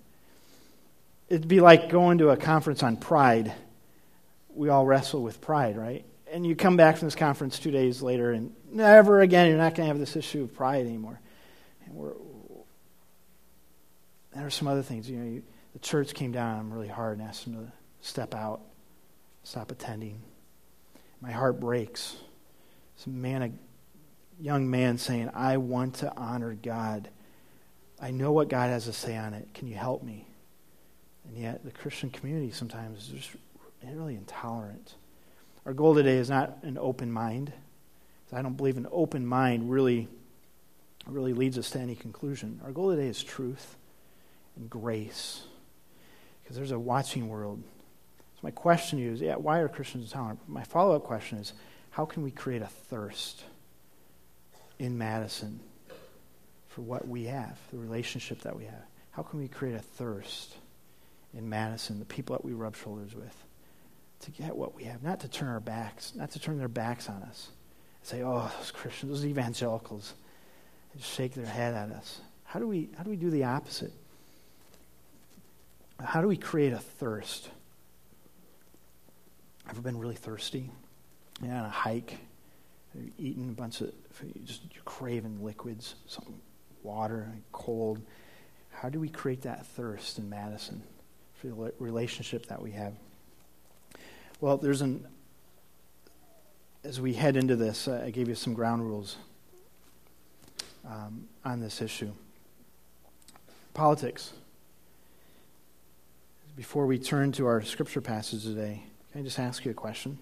It'd 1.29 1.47
be 1.47 1.61
like 1.61 1.89
going 1.89 2.17
to 2.17 2.29
a 2.29 2.37
conference 2.37 2.83
on 2.83 2.97
pride. 2.97 3.53
We 4.53 4.69
all 4.69 4.85
wrestle 4.85 5.23
with 5.23 5.39
pride, 5.39 5.77
right? 5.77 6.05
And 6.31 6.45
you 6.45 6.55
come 6.55 6.75
back 6.75 6.97
from 6.97 7.07
this 7.07 7.15
conference 7.15 7.59
two 7.59 7.71
days 7.71 8.01
later, 8.01 8.31
and 8.31 8.53
never 8.69 9.21
again, 9.21 9.47
you're 9.47 9.57
not 9.57 9.75
going 9.75 9.87
to 9.87 9.93
have 9.93 9.99
this 9.99 10.15
issue 10.15 10.43
of 10.43 10.53
pride 10.53 10.85
anymore. 10.85 11.19
We're, 11.93 12.13
there 14.35 14.45
are 14.45 14.49
some 14.49 14.67
other 14.67 14.81
things. 14.81 15.09
You 15.09 15.17
know, 15.17 15.25
you, 15.25 15.43
the 15.73 15.79
church 15.79 16.13
came 16.13 16.31
down 16.31 16.55
on 16.55 16.59
him 16.61 16.73
really 16.73 16.87
hard 16.87 17.19
and 17.19 17.27
asked 17.27 17.45
him 17.45 17.53
to 17.53 17.71
step 18.01 18.33
out, 18.33 18.61
stop 19.43 19.71
attending. 19.71 20.21
My 21.21 21.31
heart 21.31 21.59
breaks. 21.59 22.15
Some 22.97 23.21
man, 23.21 23.41
a 23.43 23.51
young 24.41 24.69
man 24.69 24.97
saying, 24.97 25.29
I 25.33 25.57
want 25.57 25.95
to 25.95 26.15
honor 26.15 26.53
God. 26.53 27.09
I 28.01 28.11
know 28.11 28.31
what 28.31 28.49
God 28.49 28.69
has 28.69 28.85
to 28.85 28.93
say 28.93 29.15
on 29.15 29.33
it. 29.33 29.53
Can 29.53 29.67
you 29.67 29.75
help 29.75 30.03
me? 30.03 30.27
And 31.27 31.37
yet, 31.37 31.63
the 31.63 31.71
Christian 31.71 32.09
community 32.09 32.51
sometimes 32.51 33.03
is 33.03 33.07
just 33.07 33.29
really 33.81 34.15
intolerant. 34.15 34.95
Our 35.65 35.73
goal 35.73 35.95
today 35.95 36.17
is 36.17 36.29
not 36.29 36.57
an 36.63 36.77
open 36.77 37.11
mind. 37.11 37.53
I 38.33 38.41
don't 38.41 38.57
believe 38.57 38.77
an 38.77 38.87
open 38.91 39.25
mind 39.25 39.69
really 39.69 40.07
really 41.11 41.33
leads 41.33 41.57
us 41.57 41.69
to 41.71 41.79
any 41.79 41.95
conclusion. 41.95 42.61
Our 42.63 42.71
goal 42.71 42.91
today 42.91 43.07
is 43.07 43.21
truth 43.21 43.75
and 44.55 44.69
grace 44.69 45.43
because 46.41 46.55
there's 46.55 46.71
a 46.71 46.79
watching 46.79 47.27
world. 47.27 47.61
So, 48.35 48.39
my 48.43 48.51
question 48.51 48.99
to 48.99 49.05
you 49.05 49.11
is 49.11 49.21
yeah, 49.21 49.35
why 49.35 49.59
are 49.59 49.67
Christians 49.67 50.05
intolerant? 50.05 50.39
My 50.47 50.63
follow 50.63 50.95
up 50.95 51.03
question 51.03 51.39
is 51.39 51.53
how 51.91 52.05
can 52.05 52.23
we 52.23 52.31
create 52.31 52.61
a 52.61 52.67
thirst 52.67 53.43
in 54.79 54.97
Madison 54.97 55.59
for 56.69 56.81
what 56.81 57.07
we 57.07 57.25
have, 57.25 57.59
the 57.71 57.77
relationship 57.77 58.41
that 58.41 58.55
we 58.55 58.65
have? 58.65 58.83
How 59.11 59.21
can 59.21 59.39
we 59.39 59.47
create 59.47 59.75
a 59.75 59.79
thirst 59.79 60.55
in 61.33 61.47
Madison, 61.47 61.99
the 61.99 62.05
people 62.05 62.35
that 62.35 62.43
we 62.43 62.53
rub 62.53 62.75
shoulders 62.75 63.13
with, 63.13 63.35
to 64.21 64.31
get 64.31 64.55
what 64.55 64.73
we 64.73 64.85
have? 64.85 65.03
Not 65.03 65.19
to 65.19 65.27
turn 65.27 65.49
our 65.49 65.59
backs, 65.59 66.13
not 66.15 66.31
to 66.31 66.39
turn 66.39 66.57
their 66.57 66.67
backs 66.67 67.09
on 67.09 67.21
us. 67.23 67.49
and 67.99 68.07
Say, 68.07 68.23
oh, 68.23 68.51
those 68.57 68.71
Christians, 68.71 69.11
those 69.11 69.25
evangelicals, 69.25 70.15
shake 70.99 71.33
their 71.33 71.45
head 71.45 71.73
at 71.73 71.89
us. 71.91 72.19
How 72.45 72.59
do 72.59 72.67
we, 72.67 72.89
how 72.97 73.03
do, 73.03 73.09
we 73.09 73.15
do 73.15 73.29
the 73.29 73.45
opposite? 73.45 73.91
How 76.03 76.21
do 76.21 76.27
we 76.27 76.37
create 76.37 76.73
a 76.73 76.77
thirst? 76.77 77.49
Ever 79.69 79.81
been 79.81 79.97
really 79.97 80.15
thirsty? 80.15 80.69
Yeah, 81.41 81.61
on 81.61 81.65
a 81.65 81.69
hike, 81.69 82.17
eating 83.17 83.49
a 83.49 83.53
bunch 83.53 83.81
of, 83.81 83.91
just 84.45 84.61
you're 84.73 84.83
craving 84.83 85.43
liquids, 85.43 85.95
some 86.07 86.25
water, 86.83 87.31
cold. 87.51 87.99
How 88.71 88.89
do 88.89 88.99
we 88.99 89.09
create 89.09 89.41
that 89.43 89.65
thirst 89.65 90.19
in 90.19 90.29
Madison 90.29 90.83
for 91.35 91.47
the 91.47 91.73
relationship 91.79 92.45
that 92.47 92.61
we 92.61 92.71
have? 92.71 92.93
Well, 94.41 94.57
there's 94.57 94.81
an, 94.81 95.07
as 96.83 96.99
we 96.99 97.13
head 97.13 97.37
into 97.37 97.55
this, 97.55 97.87
I 97.87 98.09
gave 98.09 98.27
you 98.27 98.35
some 98.35 98.53
ground 98.53 98.83
rules 98.83 99.15
um, 100.87 101.27
on 101.43 101.59
this 101.59 101.81
issue. 101.81 102.11
Politics. 103.73 104.33
Before 106.55 106.85
we 106.85 106.99
turn 106.99 107.31
to 107.33 107.47
our 107.47 107.61
scripture 107.63 108.01
passage 108.01 108.43
today, 108.43 108.83
can 109.11 109.21
I 109.21 109.23
just 109.23 109.39
ask 109.39 109.65
you 109.65 109.71
a 109.71 109.73
question? 109.73 110.19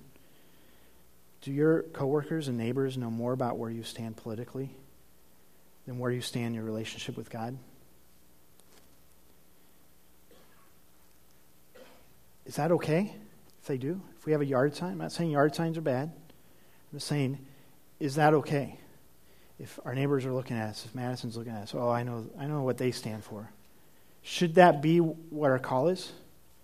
Do 1.42 1.52
your 1.52 1.84
coworkers 1.84 2.48
and 2.48 2.58
neighbors 2.58 2.98
know 2.98 3.10
more 3.10 3.34
about 3.34 3.58
where 3.58 3.70
you 3.70 3.84
stand 3.84 4.16
politically 4.16 4.70
than 5.86 5.98
where 5.98 6.12
you 6.12 6.22
stand 6.22 6.48
in 6.48 6.54
your 6.54 6.64
relationship 6.64 7.18
with 7.18 7.30
God? 7.30 7.58
Is 12.46 12.56
that 12.56 12.72
okay 12.72 13.16
if 13.62 13.68
they 13.68 13.78
do? 13.78 14.02
If 14.18 14.26
we 14.26 14.32
have 14.32 14.42
a 14.42 14.46
yard 14.46 14.76
sign? 14.76 14.94
I'm 14.94 14.98
not 15.00 15.12
saying 15.12 15.32
yard 15.32 15.56
signs 15.56 15.78
are 15.78 15.82
bad. 15.82 16.12
I'm 16.12 16.98
just 16.98 17.08
saying, 17.08 17.40
is 18.00 18.16
that 18.16 18.34
okay? 18.34 18.78
If 19.62 19.80
our 19.86 19.94
neighbors 19.94 20.26
are 20.26 20.34
looking 20.34 20.58
at 20.58 20.70
us, 20.70 20.86
if 20.86 20.96
Madison's 20.96 21.38
looking 21.38 21.54
at 21.54 21.62
us, 21.62 21.76
oh, 21.76 21.90
I 21.90 22.02
know, 22.02 22.26
I 22.40 22.48
know 22.48 22.64
what 22.64 22.80
they 22.80 22.90
stand 22.90 23.24
for. 23.24 23.48
Should 24.24 24.56
that 24.56 24.82
be 24.82 24.98
what 24.98 25.52
our 25.52 25.60
call 25.60 25.88
is? 25.88 26.12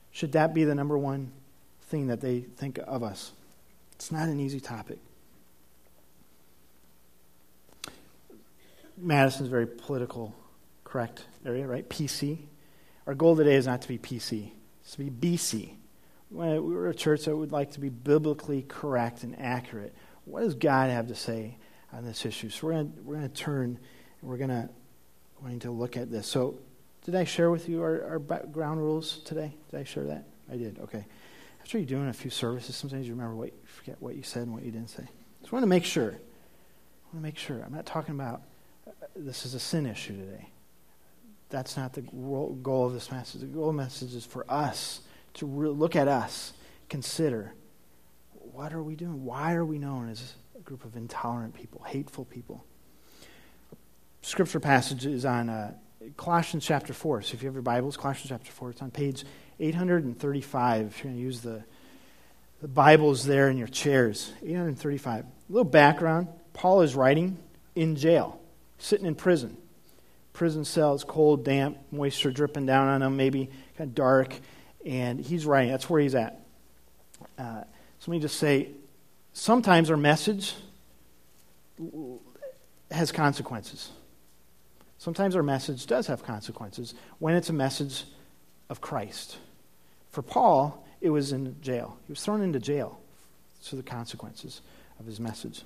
Should 0.10 0.32
that 0.32 0.56
be 0.56 0.64
the 0.64 0.74
number 0.74 0.98
one 0.98 1.32
thing 1.90 2.08
that 2.08 2.22
they 2.22 2.40
think 2.40 2.80
of 2.88 3.04
us? 3.04 3.34
It's 3.94 4.12
not 4.12 4.30
an 4.30 4.40
easy 4.40 4.60
topic. 4.60 4.98
Madison's 8.98 9.50
very 9.50 9.68
political 9.68 10.34
correct 10.84 11.24
area, 11.46 11.68
right? 11.68 11.88
PC. 11.88 12.40
Our 13.06 13.14
goal 13.14 13.36
today 13.36 13.56
is 13.56 13.68
not 13.68 13.84
to 13.84 13.88
be 13.88 14.00
PC, 14.00 14.50
it's 14.82 14.94
to 14.94 14.98
be 14.98 15.12
BC. 15.12 15.76
We're 16.32 16.90
a 16.90 16.96
church 16.96 17.26
that 17.26 17.38
would 17.38 17.52
like 17.52 17.74
to 17.74 17.80
be 17.80 17.90
biblically 17.90 18.64
correct 18.64 19.24
and 19.24 19.40
accurate. 19.40 19.96
What 20.26 20.42
does 20.42 20.56
God 20.56 20.90
have 20.90 21.08
to 21.10 21.16
say 21.16 21.58
on 21.94 22.06
this 22.06 22.26
issue? 22.26 22.50
So 22.50 22.68
we're 22.68 22.74
going 22.74 22.94
we're 23.04 23.16
going 23.16 23.30
to 23.30 23.36
turn 23.36 23.80
and 24.22 24.30
we're 24.30 24.38
going 24.38 24.50
to 24.50 24.70
going 25.42 25.60
to 25.60 25.72
look 25.72 25.98
at 25.98 26.12
this. 26.12 26.28
So 26.28 26.58
did 27.06 27.16
I 27.16 27.24
share 27.24 27.52
with 27.52 27.70
you 27.70 27.82
our, 27.82 28.04
our 28.04 28.20
ground 28.20 28.82
rules 28.82 29.20
today? 29.20 29.54
Did 29.72 29.80
I 29.80 29.84
share 29.84 30.06
that? 30.06 30.26
I 30.52 30.58
did. 30.58 30.80
Okay. 30.80 31.06
After 31.62 31.78
you're 31.78 31.88
doing 31.88 32.08
a 32.08 32.14
few 32.14 32.32
services, 32.32 32.76
sometimes 32.76 33.08
you 33.08 33.14
remember 33.14 33.36
what 33.36 33.48
you 33.48 33.60
forget 33.66 33.98
what 34.00 34.16
you 34.16 34.24
said 34.24 34.44
and 34.44 34.54
what 34.54 34.64
you 34.64 34.72
didn't 34.72 34.90
say. 34.90 35.04
Just 35.42 35.52
want 35.52 35.64
to 35.64 35.68
make 35.68 35.86
sure. 35.86 36.12
I 36.12 37.16
want 37.16 37.16
to 37.16 37.22
make 37.22 37.38
sure. 37.38 37.62
I'm 37.66 37.74
not 37.74 37.86
talking 37.86 38.16
about 38.16 38.42
uh, 38.88 38.92
this 39.16 39.46
is 39.46 39.54
a 39.54 39.60
sin 39.60 39.86
issue 39.86 40.16
today. 40.18 40.50
That's 41.50 41.78
not 41.78 41.94
the 41.94 42.02
goal 42.02 42.86
of 42.86 42.94
this 42.94 43.12
message. 43.12 43.42
The 43.42 43.48
goal 43.48 43.70
of 43.70 43.76
the 43.76 43.82
message 43.82 44.14
is 44.14 44.26
for 44.26 44.46
us 44.50 45.02
to 45.36 45.46
re- 45.46 45.70
look 45.70 45.96
at 45.96 46.08
us, 46.08 46.54
consider 46.90 47.54
what 48.52 48.74
are 48.74 48.84
we 48.84 48.96
doing? 48.96 49.24
Why 49.24 49.54
are 49.54 49.64
we 49.64 49.78
known 49.78 50.10
as 50.10 50.34
group 50.68 50.84
of 50.84 50.98
intolerant 50.98 51.54
people, 51.54 51.82
hateful 51.88 52.26
people? 52.26 52.66
Scripture 54.22 54.60
passage 54.60 55.06
is 55.06 55.24
on 55.24 55.50
uh, 55.50 55.74
Colossians 56.18 56.66
chapter 56.66 56.94
4. 56.94 57.22
So 57.22 57.36
if 57.36 57.42
you 57.42 57.48
have 57.48 57.56
your 57.56 57.62
Bibles, 57.62 57.96
Colossians 57.96 58.28
chapter 58.28 58.52
4, 58.52 58.72
it's 58.72 58.82
on 58.82 58.92
page 58.92 59.24
835. 59.62 60.86
If 60.86 60.98
you're 60.98 61.04
going 61.06 61.16
to 61.16 61.22
use 61.22 61.40
the, 61.40 61.64
the 62.62 62.68
Bibles 62.68 63.26
there 63.26 63.50
in 63.50 63.58
your 63.58 63.70
chairs, 63.70 64.34
835. 64.44 65.24
A 65.24 65.28
little 65.50 65.64
background 65.64 66.28
Paul 66.52 66.82
is 66.82 66.96
writing 66.96 67.38
in 67.76 67.96
jail, 67.96 68.38
sitting 68.78 69.06
in 69.06 69.16
prison. 69.16 69.56
Prison 70.34 70.66
cells, 70.66 71.06
cold, 71.06 71.46
damp, 71.46 71.78
moisture 71.92 72.30
dripping 72.30 72.66
down 72.66 72.90
on 72.90 73.02
him, 73.02 73.16
maybe 73.16 73.50
kind 73.78 73.90
of 73.90 73.96
dark 73.96 74.36
and 74.86 75.22
he's 75.22 75.46
writing. 75.46 75.72
That's 75.72 75.90
where 75.90 76.02
he's 76.02 76.16
at. 76.16 76.42
Uh, 77.38 77.62
so 78.00 78.12
let 78.12 78.16
me 78.16 78.20
just 78.20 78.38
say 78.38 78.72
sometimes 79.38 79.90
our 79.90 79.98
message 79.98 80.56
has 82.92 83.12
consequences. 83.12 83.92
Sometimes 84.98 85.36
our 85.36 85.44
message 85.44 85.86
does 85.86 86.08
have 86.08 86.24
consequences 86.24 86.94
when 87.20 87.36
it's 87.36 87.50
a 87.50 87.54
message 87.54 88.06
of 88.70 88.82
Christ. 88.82 89.38
For 90.12 90.22
Paul, 90.22 90.86
it 91.02 91.10
was 91.10 91.32
in 91.32 91.56
jail. 91.62 91.98
He 92.08 92.12
was 92.12 92.24
thrown 92.24 92.42
into 92.42 92.60
jail 92.60 93.00
to 93.66 93.76
the 93.76 93.84
consequences 93.84 94.62
of 95.00 95.06
his 95.06 95.20
message. 95.20 95.62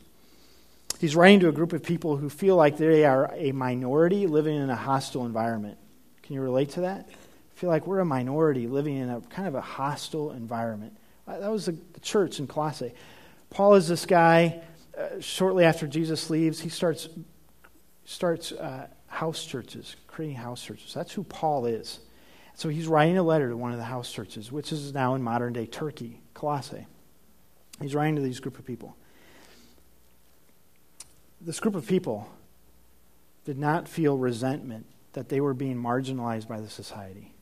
He's 0.99 1.15
writing 1.15 1.39
to 1.39 1.49
a 1.49 1.53
group 1.53 1.73
of 1.73 1.81
people 1.81 2.17
who 2.17 2.29
feel 2.29 2.57
like 2.57 2.77
they 2.77 3.05
are 3.05 3.31
a 3.33 3.53
minority 3.53 4.27
living 4.27 4.55
in 4.55 4.69
a 4.69 4.75
hostile 4.75 5.25
environment. 5.25 5.77
Can 6.23 6.35
you 6.35 6.41
relate 6.41 6.71
to 6.71 6.81
that? 6.81 7.07
feel 7.61 7.69
like 7.69 7.85
we're 7.85 7.99
a 7.99 8.05
minority 8.05 8.65
living 8.65 8.97
in 8.97 9.07
a 9.07 9.21
kind 9.21 9.47
of 9.47 9.53
a 9.53 9.61
hostile 9.61 10.31
environment. 10.31 10.97
Uh, 11.27 11.37
that 11.37 11.51
was 11.51 11.67
the, 11.67 11.77
church 12.01 12.39
in 12.39 12.47
Colossae. 12.47 12.91
Paul 13.51 13.75
is 13.75 13.87
this 13.87 14.05
guy. 14.05 14.61
Uh, 14.97 15.19
shortly 15.19 15.63
after 15.63 15.87
Jesus 15.87 16.29
leaves, 16.29 16.59
he 16.59 16.69
starts 16.69 17.07
starts 18.05 18.51
uh, 18.51 18.87
house 19.07 19.45
churches, 19.45 19.95
creating 20.07 20.37
house 20.37 20.63
churches. 20.63 20.93
That's 20.93 21.13
who 21.13 21.23
Paul 21.23 21.65
is. 21.65 21.99
So 22.55 22.69
he's 22.69 22.87
writing 22.87 23.17
a 23.17 23.23
letter 23.23 23.49
to 23.49 23.55
one 23.55 23.71
of 23.71 23.77
the 23.77 23.85
house 23.85 24.11
churches, 24.11 24.51
which 24.51 24.71
is 24.71 24.93
now 24.93 25.15
in 25.15 25.21
modern 25.21 25.53
day 25.53 25.65
Turkey, 25.65 26.21
Colossae. 26.33 26.87
He's 27.79 27.95
writing 27.95 28.15
to 28.15 28.21
these 28.21 28.39
group 28.39 28.57
of 28.59 28.65
people. 28.65 28.95
This 31.39 31.59
group 31.59 31.75
of 31.75 31.87
people 31.87 32.29
did 33.45 33.57
not 33.57 33.87
feel 33.87 34.17
resentment 34.17 34.85
that 35.13 35.29
they 35.29 35.41
were 35.41 35.53
being 35.53 35.81
marginalized 35.81 36.47
by 36.47 36.61
the 36.61 36.69
society. 36.69 37.33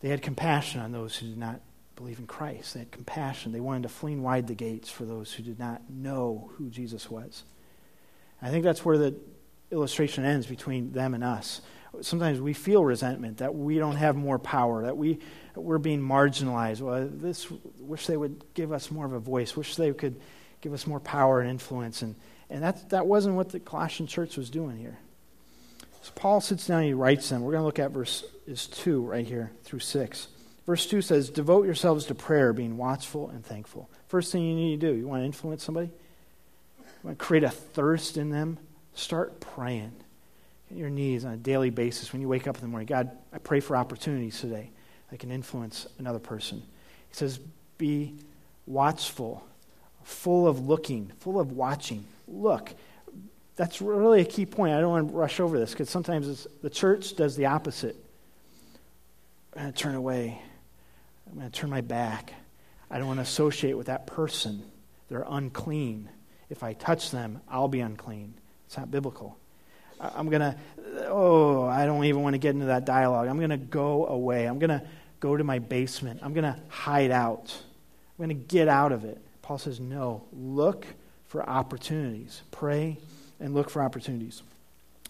They 0.00 0.08
had 0.08 0.22
compassion 0.22 0.80
on 0.80 0.92
those 0.92 1.16
who 1.16 1.28
did 1.28 1.38
not 1.38 1.60
believe 2.02 2.18
in 2.18 2.26
Christ. 2.26 2.74
They 2.74 2.80
had 2.80 2.90
compassion. 2.90 3.52
They 3.52 3.60
wanted 3.60 3.84
to 3.84 3.88
fling 3.88 4.22
wide 4.22 4.48
the 4.48 4.54
gates 4.54 4.90
for 4.90 5.04
those 5.04 5.32
who 5.32 5.44
did 5.44 5.58
not 5.60 5.88
know 5.88 6.50
who 6.56 6.68
Jesus 6.68 7.08
was. 7.08 7.44
I 8.42 8.50
think 8.50 8.64
that's 8.64 8.84
where 8.84 8.98
the 8.98 9.14
illustration 9.70 10.24
ends 10.24 10.46
between 10.46 10.90
them 10.90 11.14
and 11.14 11.22
us. 11.22 11.60
Sometimes 12.00 12.40
we 12.40 12.54
feel 12.54 12.84
resentment 12.84 13.38
that 13.38 13.54
we 13.54 13.78
don't 13.78 13.94
have 13.94 14.16
more 14.16 14.40
power, 14.40 14.82
that 14.82 14.96
we, 14.96 15.20
we're 15.54 15.78
being 15.78 16.00
marginalized. 16.00 16.80
Well, 16.80 17.08
this, 17.08 17.48
wish 17.78 18.08
they 18.08 18.16
would 18.16 18.42
give 18.54 18.72
us 18.72 18.90
more 18.90 19.06
of 19.06 19.12
a 19.12 19.20
voice, 19.20 19.56
wish 19.56 19.76
they 19.76 19.92
could 19.92 20.20
give 20.60 20.72
us 20.72 20.88
more 20.88 20.98
power 20.98 21.40
and 21.40 21.48
influence. 21.48 22.02
And, 22.02 22.16
and 22.50 22.64
that, 22.64 22.90
that 22.90 23.06
wasn't 23.06 23.36
what 23.36 23.50
the 23.50 23.60
Colossian 23.60 24.08
church 24.08 24.36
was 24.36 24.50
doing 24.50 24.76
here. 24.76 24.98
So 26.02 26.10
Paul 26.16 26.40
sits 26.40 26.66
down 26.66 26.78
and 26.78 26.86
he 26.86 26.94
writes 26.94 27.28
them. 27.28 27.42
We're 27.42 27.52
going 27.52 27.62
to 27.62 27.66
look 27.66 27.78
at 27.78 27.92
verse 27.92 28.24
is 28.48 28.66
2 28.66 29.02
right 29.02 29.24
here 29.24 29.52
through 29.62 29.78
6. 29.78 30.26
Verse 30.66 30.86
2 30.86 31.02
says, 31.02 31.30
Devote 31.30 31.64
yourselves 31.64 32.06
to 32.06 32.14
prayer, 32.14 32.52
being 32.52 32.76
watchful 32.76 33.28
and 33.30 33.44
thankful. 33.44 33.90
First 34.08 34.32
thing 34.32 34.42
you 34.42 34.54
need 34.54 34.80
to 34.80 34.92
do, 34.92 34.96
you 34.96 35.06
want 35.08 35.22
to 35.22 35.26
influence 35.26 35.64
somebody? 35.64 35.88
You 35.88 36.84
want 37.02 37.18
to 37.18 37.24
create 37.24 37.44
a 37.44 37.50
thirst 37.50 38.16
in 38.16 38.30
them? 38.30 38.58
Start 38.94 39.40
praying. 39.40 39.92
Get 40.68 40.78
your 40.78 40.90
knees 40.90 41.24
on 41.24 41.32
a 41.32 41.36
daily 41.36 41.70
basis 41.70 42.12
when 42.12 42.22
you 42.22 42.28
wake 42.28 42.46
up 42.46 42.56
in 42.56 42.62
the 42.62 42.68
morning. 42.68 42.86
God, 42.86 43.10
I 43.32 43.38
pray 43.38 43.60
for 43.60 43.76
opportunities 43.76 44.40
today 44.40 44.70
that 45.10 45.18
can 45.18 45.30
influence 45.30 45.86
another 45.98 46.20
person. 46.20 46.62
He 47.08 47.14
says, 47.14 47.40
Be 47.78 48.14
watchful, 48.66 49.44
full 50.04 50.46
of 50.46 50.66
looking, 50.66 51.10
full 51.18 51.40
of 51.40 51.52
watching. 51.52 52.04
Look 52.28 52.72
that's 53.56 53.82
really 53.82 54.22
a 54.22 54.24
key 54.24 54.46
point. 54.46 54.74
I 54.74 54.80
don't 54.80 54.90
want 54.90 55.08
to 55.08 55.14
rush 55.14 55.40
over 55.40 55.58
this 55.58 55.72
because 55.72 55.90
sometimes 55.90 56.46
the 56.62 56.70
church 56.70 57.16
does 57.16 57.36
the 57.36 57.46
opposite. 57.46 57.96
To 59.54 59.70
turn 59.72 59.94
away. 59.94 60.40
I'm 61.32 61.38
going 61.38 61.50
to 61.50 61.58
turn 61.58 61.70
my 61.70 61.80
back. 61.80 62.34
I 62.90 62.98
don't 62.98 63.06
want 63.06 63.18
to 63.18 63.22
associate 63.22 63.76
with 63.76 63.86
that 63.86 64.06
person. 64.06 64.62
They're 65.08 65.24
unclean. 65.26 66.08
If 66.50 66.62
I 66.62 66.74
touch 66.74 67.10
them, 67.10 67.40
I'll 67.48 67.68
be 67.68 67.80
unclean. 67.80 68.34
It's 68.66 68.76
not 68.76 68.90
biblical. 68.90 69.36
I'm 69.98 70.28
going 70.28 70.40
to, 70.40 70.56
oh, 71.06 71.64
I 71.64 71.86
don't 71.86 72.04
even 72.04 72.22
want 72.22 72.34
to 72.34 72.38
get 72.38 72.50
into 72.50 72.66
that 72.66 72.84
dialogue. 72.84 73.28
I'm 73.28 73.38
going 73.38 73.50
to 73.50 73.56
go 73.56 74.06
away. 74.06 74.46
I'm 74.46 74.58
going 74.58 74.70
to 74.70 74.82
go 75.20 75.36
to 75.36 75.44
my 75.44 75.58
basement. 75.58 76.20
I'm 76.22 76.34
going 76.34 76.44
to 76.44 76.56
hide 76.68 77.10
out. 77.10 77.56
I'm 78.18 78.26
going 78.26 78.36
to 78.36 78.46
get 78.46 78.68
out 78.68 78.92
of 78.92 79.04
it 79.04 79.22
Paul 79.42 79.58
says, 79.58 79.80
no. 79.80 80.22
Look 80.32 80.86
for 81.26 81.48
opportunities. 81.48 82.42
Pray 82.52 82.96
and 83.40 83.52
look 83.52 83.68
for 83.68 83.82
opportunities. 83.82 84.42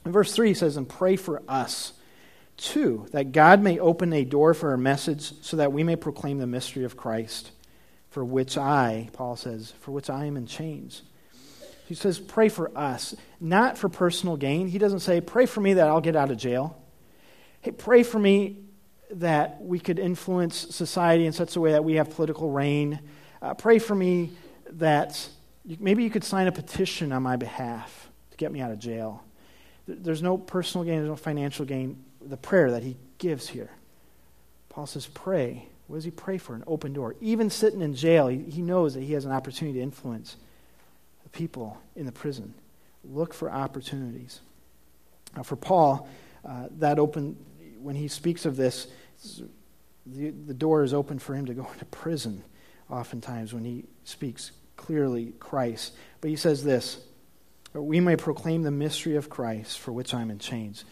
In 0.05 0.11
verse 0.11 0.35
3, 0.35 0.49
he 0.49 0.55
says, 0.55 0.77
and 0.77 0.89
pray 0.89 1.17
for 1.17 1.43
us 1.49 1.93
too, 2.63 3.07
that 3.13 3.33
God 3.33 3.61
may 3.61 3.79
open 3.79 4.13
a 4.13 4.25
door 4.25 4.55
for 4.55 4.71
our 4.71 4.77
message 4.77 5.33
so 5.43 5.57
that 5.57 5.73
we 5.73 5.83
may 5.83 5.97
proclaim 5.97 6.39
the 6.39 6.47
mystery 6.47 6.85
of 6.85 6.97
Christ, 6.97 7.51
for 8.11 8.25
which 8.25 8.57
I, 8.57 9.11
Paul 9.13 9.37
says, 9.37 9.73
for 9.81 9.91
which 9.91 10.09
I 10.09 10.27
am 10.27 10.37
in 10.37 10.47
chains. 10.47 11.03
He 11.87 11.95
says, 11.95 12.19
pray 12.19 12.49
for 12.49 12.77
us, 12.79 13.15
not 13.41 13.77
for 13.77 13.89
personal 13.89 14.37
gain. 14.37 14.69
He 14.69 14.79
doesn't 14.79 15.01
say, 15.01 15.21
pray 15.21 15.47
for 15.47 15.61
me 15.61 15.75
that 15.75 15.89
I'll 15.89 16.01
get 16.01 16.17
out 16.17 16.31
of 16.31 16.39
jail. 16.39 16.81
Hey, 17.61 17.73
pray 17.73 18.03
for 18.03 18.19
me 18.19 18.59
that 19.11 19.61
we 19.61 19.79
could 19.79 19.99
influence 19.99 20.57
society 20.75 21.27
in 21.27 21.33
such 21.33 21.57
a 21.57 21.61
way 21.61 21.73
that 21.73 21.85
we 21.85 21.95
have 21.95 22.11
political 22.11 22.51
reign. 22.51 23.01
Uh, 23.43 23.55
pray 23.55 23.79
for 23.79 23.95
me 23.95 24.31
that 24.71 25.29
you, 25.65 25.77
maybe 25.81 26.03
you 26.03 26.11
could 26.11 26.25
sign 26.25 26.47
a 26.47 26.53
petition 26.53 27.13
on 27.13 27.23
my 27.23 27.37
behalf 27.37 28.09
to 28.31 28.37
get 28.37 28.53
me 28.53 28.61
out 28.61 28.71
of 28.71 28.79
jail. 28.79 29.23
There's 29.87 30.23
no 30.23 30.39
personal 30.39 30.85
gain, 30.85 30.99
there's 30.99 31.09
no 31.09 31.17
financial 31.17 31.67
gain. 31.67 32.03
The 32.27 32.37
prayer 32.37 32.71
that 32.71 32.83
he 32.83 32.97
gives 33.19 33.49
here. 33.49 33.71
Paul 34.69 34.87
says, 34.87 35.07
pray. 35.07 35.67
What 35.87 35.97
does 35.97 36.05
he 36.05 36.11
pray 36.11 36.39
for? 36.39 36.55
An 36.55 36.65
open 36.67 36.93
door. 36.93 37.15
Even 37.21 37.51
sitting 37.51 37.83
in 37.83 37.95
jail, 37.95 38.29
he, 38.29 38.39
he 38.39 38.63
knows 38.63 38.95
that 38.95 39.03
he 39.03 39.13
has 39.13 39.25
an 39.25 39.33
opportunity 39.33 39.79
to 39.79 39.83
influence 39.83 40.37
the 41.23 41.29
people 41.29 41.81
in 41.95 42.07
the 42.07 42.13
prison. 42.13 42.55
Look 43.05 43.35
for 43.35 43.51
opportunities. 43.51 44.41
Now, 45.37 45.43
for 45.43 45.57
Paul, 45.57 46.09
uh, 46.45 46.69
that 46.79 46.99
open, 46.99 47.37
when 47.81 47.97
he 47.97 48.09
speaks 48.09 48.47
of 48.47 48.57
this, 48.57 48.87
the, 50.07 50.31
the 50.31 50.55
door 50.55 50.83
is 50.83 50.95
open 50.95 51.19
for 51.19 51.35
him 51.35 51.47
to 51.47 51.55
go 51.55 51.69
into 51.73 51.85
prison 51.87 52.43
oftentimes 52.91 53.55
when 53.55 53.65
he 53.65 53.85
speaks 54.05 54.53
clearly 54.77 55.33
Christ. 55.39 55.95
But 56.21 56.31
he 56.31 56.37
says 56.37 56.65
this 56.65 56.99
we 57.75 58.01
may 58.01 58.17
proclaim 58.17 58.63
the 58.63 58.71
mystery 58.71 59.17
of 59.17 59.31
Christ 59.31 59.79
for 59.79 59.93
which 59.93 60.13
I'm 60.13 60.31
in 60.31 60.39
chains. 60.39 60.85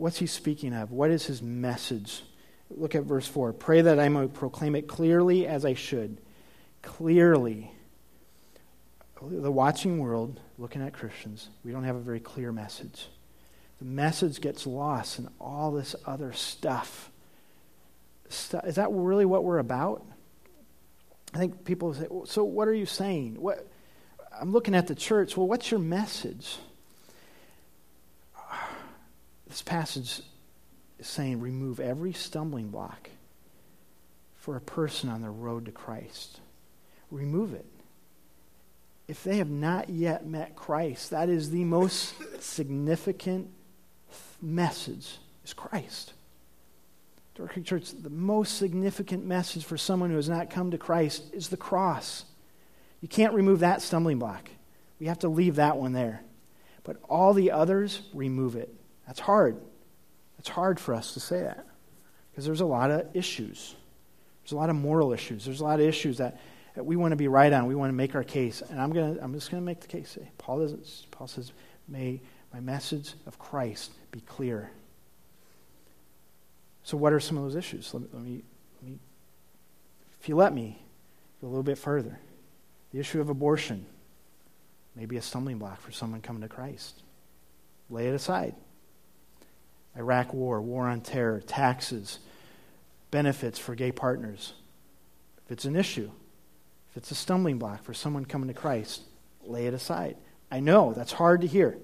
What's 0.00 0.18
he 0.18 0.26
speaking 0.26 0.72
of? 0.72 0.92
What 0.92 1.10
is 1.10 1.26
his 1.26 1.42
message? 1.42 2.22
Look 2.70 2.94
at 2.94 3.02
verse 3.02 3.26
4. 3.26 3.52
Pray 3.52 3.82
that 3.82 4.00
I 4.00 4.08
may 4.08 4.28
proclaim 4.28 4.74
it 4.74 4.88
clearly 4.88 5.46
as 5.46 5.66
I 5.66 5.74
should. 5.74 6.22
Clearly. 6.80 7.70
The 9.20 9.52
watching 9.52 9.98
world, 9.98 10.40
looking 10.56 10.80
at 10.80 10.94
Christians, 10.94 11.50
we 11.62 11.70
don't 11.70 11.84
have 11.84 11.96
a 11.96 12.00
very 12.00 12.18
clear 12.18 12.50
message. 12.50 13.08
The 13.78 13.84
message 13.84 14.40
gets 14.40 14.66
lost 14.66 15.18
in 15.18 15.28
all 15.38 15.70
this 15.70 15.94
other 16.06 16.32
stuff. 16.32 17.10
Is 18.30 18.76
that 18.76 18.88
really 18.90 19.26
what 19.26 19.44
we're 19.44 19.58
about? 19.58 20.02
I 21.34 21.38
think 21.38 21.66
people 21.66 21.92
say, 21.92 22.06
so 22.24 22.44
what 22.44 22.68
are 22.68 22.74
you 22.74 22.86
saying? 22.86 23.34
What, 23.38 23.68
I'm 24.40 24.50
looking 24.50 24.74
at 24.74 24.86
the 24.86 24.94
church. 24.94 25.36
Well, 25.36 25.46
what's 25.46 25.70
your 25.70 25.80
message? 25.80 26.56
This 29.50 29.62
passage 29.62 30.22
is 31.00 31.06
saying 31.06 31.40
remove 31.40 31.80
every 31.80 32.12
stumbling 32.12 32.68
block 32.68 33.10
for 34.36 34.56
a 34.56 34.60
person 34.60 35.10
on 35.10 35.22
the 35.22 35.28
road 35.28 35.66
to 35.66 35.72
Christ. 35.72 36.38
Remove 37.10 37.52
it. 37.52 37.66
If 39.08 39.24
they 39.24 39.38
have 39.38 39.50
not 39.50 39.88
yet 39.90 40.24
met 40.24 40.54
Christ, 40.54 41.10
that 41.10 41.28
is 41.28 41.50
the 41.50 41.64
most 41.64 42.14
significant 42.40 43.50
message 44.40 45.18
is 45.44 45.52
Christ. 45.52 46.12
Door 47.34 47.50
Church, 47.64 47.90
the 47.90 48.08
most 48.08 48.56
significant 48.56 49.24
message 49.24 49.64
for 49.64 49.76
someone 49.76 50.10
who 50.10 50.16
has 50.16 50.28
not 50.28 50.48
come 50.48 50.70
to 50.70 50.78
Christ 50.78 51.24
is 51.32 51.48
the 51.48 51.56
cross. 51.56 52.24
You 53.00 53.08
can't 53.08 53.34
remove 53.34 53.60
that 53.60 53.82
stumbling 53.82 54.20
block. 54.20 54.48
We 55.00 55.08
have 55.08 55.18
to 55.20 55.28
leave 55.28 55.56
that 55.56 55.76
one 55.76 55.92
there. 55.92 56.22
But 56.84 56.98
all 57.08 57.34
the 57.34 57.50
others, 57.50 58.02
remove 58.14 58.54
it. 58.54 58.72
That's 59.10 59.18
hard. 59.18 59.56
It's 60.38 60.48
hard 60.48 60.78
for 60.78 60.94
us 60.94 61.14
to 61.14 61.20
say 61.20 61.40
that 61.40 61.66
because 62.30 62.44
there's 62.44 62.60
a 62.60 62.64
lot 62.64 62.92
of 62.92 63.08
issues. 63.12 63.74
There's 64.44 64.52
a 64.52 64.56
lot 64.56 64.70
of 64.70 64.76
moral 64.76 65.12
issues. 65.12 65.44
There's 65.44 65.60
a 65.60 65.64
lot 65.64 65.80
of 65.80 65.86
issues 65.86 66.18
that, 66.18 66.40
that 66.76 66.86
we 66.86 66.94
want 66.94 67.10
to 67.10 67.16
be 67.16 67.26
right 67.26 67.52
on. 67.52 67.66
We 67.66 67.74
want 67.74 67.90
to 67.90 67.94
make 67.96 68.14
our 68.14 68.22
case. 68.22 68.62
And 68.62 68.80
I'm, 68.80 68.92
gonna, 68.92 69.18
I'm 69.20 69.34
just 69.34 69.50
going 69.50 69.60
to 69.60 69.66
make 69.66 69.80
the 69.80 69.88
case. 69.88 70.16
Paul, 70.38 70.60
doesn't, 70.60 71.06
Paul 71.10 71.26
says, 71.26 71.50
May 71.88 72.20
my 72.52 72.60
message 72.60 73.14
of 73.26 73.36
Christ 73.36 73.90
be 74.12 74.20
clear. 74.20 74.70
So, 76.84 76.96
what 76.96 77.12
are 77.12 77.18
some 77.18 77.36
of 77.36 77.42
those 77.42 77.56
issues? 77.56 77.92
Let 77.92 78.04
me, 78.04 78.08
let 78.12 78.22
me, 78.22 78.42
let 78.80 78.90
me 78.92 78.98
if 80.20 80.28
you 80.28 80.36
let 80.36 80.54
me, 80.54 80.80
go 81.40 81.48
a 81.48 81.50
little 81.50 81.64
bit 81.64 81.78
further. 81.78 82.16
The 82.92 83.00
issue 83.00 83.20
of 83.20 83.28
abortion 83.28 83.86
may 84.94 85.06
be 85.06 85.16
a 85.16 85.22
stumbling 85.22 85.58
block 85.58 85.80
for 85.80 85.90
someone 85.90 86.20
coming 86.20 86.42
to 86.42 86.48
Christ. 86.48 87.02
Lay 87.90 88.06
it 88.06 88.14
aside. 88.14 88.54
Iraq 89.96 90.32
war, 90.32 90.60
war 90.60 90.88
on 90.88 91.00
terror, 91.00 91.40
taxes, 91.40 92.18
benefits 93.10 93.58
for 93.58 93.74
gay 93.74 93.92
partners. 93.92 94.54
If 95.44 95.52
it's 95.52 95.64
an 95.64 95.76
issue, 95.76 96.10
if 96.90 96.96
it's 96.96 97.10
a 97.10 97.14
stumbling 97.16 97.58
block 97.58 97.82
for 97.82 97.94
someone 97.94 98.24
coming 98.24 98.48
to 98.48 98.54
Christ, 98.54 99.02
lay 99.44 99.66
it 99.66 99.74
aside. 99.74 100.16
I 100.50 100.60
know 100.60 100.92
that's 100.92 101.12
hard 101.12 101.40
to 101.42 101.46
hear. 101.46 101.76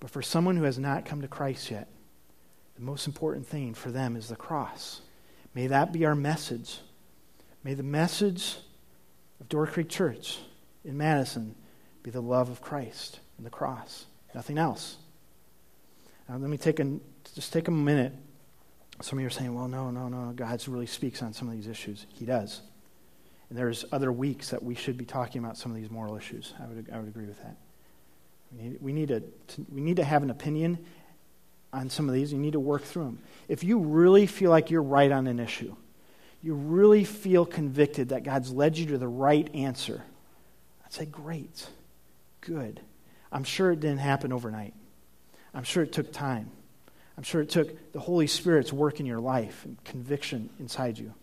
But 0.00 0.10
for 0.10 0.22
someone 0.22 0.56
who 0.56 0.64
has 0.64 0.78
not 0.78 1.06
come 1.06 1.22
to 1.22 1.28
Christ 1.28 1.70
yet, 1.70 1.88
the 2.76 2.82
most 2.82 3.06
important 3.06 3.46
thing 3.46 3.72
for 3.74 3.90
them 3.90 4.16
is 4.16 4.28
the 4.28 4.36
cross. 4.36 5.00
May 5.54 5.66
that 5.68 5.92
be 5.92 6.04
our 6.04 6.14
message. 6.14 6.78
May 7.64 7.74
the 7.74 7.82
message 7.82 8.56
of 9.40 9.48
Door 9.48 9.68
Creek 9.68 9.88
Church 9.88 10.38
in 10.84 10.96
Madison 10.98 11.54
be 12.02 12.10
the 12.10 12.20
love 12.20 12.50
of 12.50 12.60
Christ 12.60 13.20
and 13.38 13.46
the 13.46 13.50
cross, 13.50 14.06
nothing 14.34 14.58
else. 14.58 14.98
Now, 16.28 16.36
let 16.36 16.50
me 16.50 16.56
take 16.56 16.80
a, 16.80 16.98
just 17.34 17.52
take 17.52 17.68
a 17.68 17.72
minute. 17.72 18.12
Some 19.00 19.18
of 19.18 19.22
you 19.22 19.26
are 19.26 19.30
saying, 19.30 19.54
well, 19.54 19.68
no, 19.68 19.90
no, 19.90 20.08
no, 20.08 20.32
God 20.32 20.66
really 20.68 20.86
speaks 20.86 21.22
on 21.22 21.32
some 21.32 21.48
of 21.48 21.54
these 21.54 21.68
issues. 21.68 22.06
He 22.14 22.24
does. 22.24 22.62
And 23.48 23.58
there's 23.58 23.84
other 23.92 24.10
weeks 24.10 24.50
that 24.50 24.62
we 24.62 24.74
should 24.74 24.96
be 24.96 25.04
talking 25.04 25.44
about 25.44 25.56
some 25.56 25.70
of 25.70 25.76
these 25.76 25.90
moral 25.90 26.16
issues. 26.16 26.54
I 26.60 26.66
would, 26.66 26.90
I 26.92 26.98
would 26.98 27.08
agree 27.08 27.26
with 27.26 27.38
that. 27.42 27.56
We 28.52 28.62
need, 28.62 28.78
we, 28.80 28.92
need 28.92 29.08
to, 29.08 29.20
to, 29.20 29.66
we 29.72 29.80
need 29.80 29.96
to 29.96 30.04
have 30.04 30.22
an 30.22 30.30
opinion 30.30 30.78
on 31.72 31.90
some 31.90 32.08
of 32.08 32.14
these. 32.14 32.32
You 32.32 32.38
need 32.38 32.54
to 32.54 32.60
work 32.60 32.82
through 32.82 33.04
them. 33.04 33.18
If 33.48 33.62
you 33.62 33.78
really 33.78 34.26
feel 34.26 34.50
like 34.50 34.70
you're 34.70 34.82
right 34.82 35.12
on 35.12 35.26
an 35.26 35.38
issue, 35.38 35.76
you 36.42 36.54
really 36.54 37.04
feel 37.04 37.44
convicted 37.44 38.10
that 38.10 38.22
God's 38.22 38.50
led 38.52 38.78
you 38.78 38.86
to 38.86 38.98
the 38.98 39.08
right 39.08 39.52
answer, 39.54 40.02
I'd 40.84 40.92
say, 40.92 41.04
great, 41.04 41.68
good. 42.40 42.80
I'm 43.30 43.44
sure 43.44 43.72
it 43.72 43.80
didn't 43.80 43.98
happen 43.98 44.32
overnight. 44.32 44.74
I'm 45.56 45.64
sure 45.64 45.82
it 45.82 45.90
took 45.90 46.12
time. 46.12 46.50
I'm 47.16 47.22
sure 47.22 47.40
it 47.40 47.48
took 47.48 47.92
the 47.92 47.98
Holy 47.98 48.26
Spirit's 48.26 48.74
work 48.74 49.00
in 49.00 49.06
your 49.06 49.20
life 49.20 49.64
and 49.64 49.82
conviction 49.84 50.50
inside 50.60 50.98
you. 50.98 51.14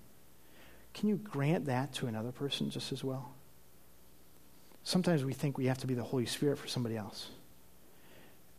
Can 0.95 1.07
you 1.07 1.17
grant 1.17 1.65
that 1.65 1.93
to 1.93 2.07
another 2.07 2.31
person 2.31 2.71
just 2.71 2.91
as 2.91 3.03
well? 3.03 3.31
Sometimes 4.83 5.23
we 5.23 5.33
think 5.33 5.57
we 5.57 5.67
have 5.67 5.77
to 5.77 5.87
be 5.87 5.93
the 5.93 6.03
Holy 6.03 6.25
Spirit 6.25 6.57
for 6.57 6.67
somebody 6.67 6.97
else. 6.97 7.29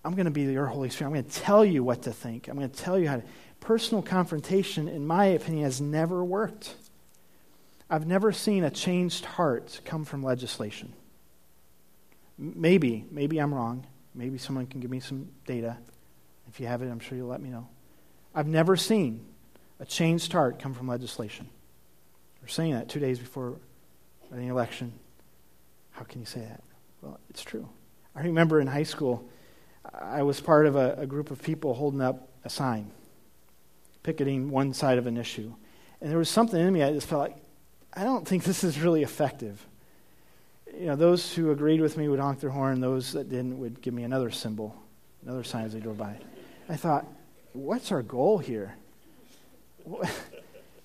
I'm 0.04 0.14
going 0.14 0.26
to 0.26 0.30
be 0.30 0.42
your 0.42 0.66
Holy 0.66 0.90
Spirit. 0.90 1.08
I'm 1.08 1.14
going 1.14 1.24
to 1.24 1.40
tell 1.40 1.64
you 1.64 1.82
what 1.82 2.02
to 2.02 2.12
think. 2.12 2.46
I'm 2.46 2.56
going 2.56 2.70
to 2.70 2.76
tell 2.76 2.96
you 2.96 3.08
how 3.08 3.16
to. 3.16 3.22
Personal 3.58 4.02
confrontation, 4.02 4.86
in 4.86 5.04
my 5.04 5.24
opinion, 5.26 5.64
has 5.64 5.80
never 5.80 6.22
worked. 6.22 6.76
I've 7.90 8.06
never 8.06 8.30
seen 8.30 8.62
a 8.62 8.70
changed 8.70 9.24
heart 9.24 9.80
come 9.84 10.04
from 10.04 10.22
legislation. 10.22 10.92
Maybe, 12.38 13.06
maybe 13.10 13.38
I'm 13.38 13.52
wrong. 13.52 13.86
Maybe 14.14 14.38
someone 14.38 14.66
can 14.66 14.80
give 14.80 14.90
me 14.90 15.00
some 15.00 15.28
data. 15.46 15.76
If 16.48 16.60
you 16.60 16.66
have 16.66 16.82
it, 16.82 16.90
I'm 16.90 17.00
sure 17.00 17.18
you'll 17.18 17.28
let 17.28 17.40
me 17.40 17.50
know. 17.50 17.68
I've 18.34 18.46
never 18.46 18.76
seen 18.76 19.24
a 19.80 19.84
changed 19.84 20.32
heart 20.32 20.58
come 20.58 20.74
from 20.74 20.88
legislation. 20.88 21.48
We're 22.40 22.48
saying 22.48 22.74
that 22.74 22.88
two 22.88 23.00
days 23.00 23.18
before 23.18 23.56
the 24.30 24.46
election. 24.46 24.92
How 25.92 26.04
can 26.04 26.20
you 26.20 26.26
say 26.26 26.40
that? 26.40 26.62
Well, 27.02 27.18
it's 27.30 27.42
true. 27.42 27.68
I 28.14 28.22
remember 28.22 28.60
in 28.60 28.66
high 28.66 28.84
school, 28.84 29.28
I 29.92 30.22
was 30.22 30.40
part 30.40 30.66
of 30.66 30.76
a, 30.76 30.94
a 30.98 31.06
group 31.06 31.30
of 31.30 31.42
people 31.42 31.74
holding 31.74 32.00
up 32.00 32.28
a 32.44 32.50
sign, 32.50 32.90
picketing 34.02 34.50
one 34.50 34.74
side 34.74 34.98
of 34.98 35.06
an 35.06 35.16
issue. 35.16 35.54
And 36.00 36.10
there 36.10 36.18
was 36.18 36.28
something 36.28 36.60
in 36.60 36.72
me, 36.72 36.82
I 36.82 36.92
just 36.92 37.06
felt 37.06 37.22
like, 37.22 37.36
I 37.92 38.04
don't 38.04 38.26
think 38.26 38.44
this 38.44 38.64
is 38.64 38.78
really 38.78 39.02
effective 39.02 39.64
you 40.78 40.86
know, 40.86 40.96
those 40.96 41.32
who 41.34 41.50
agreed 41.50 41.80
with 41.80 41.96
me 41.96 42.08
would 42.08 42.20
honk 42.20 42.40
their 42.40 42.50
horn. 42.50 42.80
Those 42.80 43.12
that 43.12 43.28
didn't 43.28 43.58
would 43.58 43.80
give 43.80 43.94
me 43.94 44.02
another 44.02 44.30
symbol, 44.30 44.76
another 45.22 45.44
sign 45.44 45.64
as 45.64 45.72
they 45.72 45.80
drove 45.80 45.98
by. 45.98 46.16
I 46.68 46.76
thought, 46.76 47.06
what's 47.52 47.92
our 47.92 48.02
goal 48.02 48.38
here? 48.38 48.76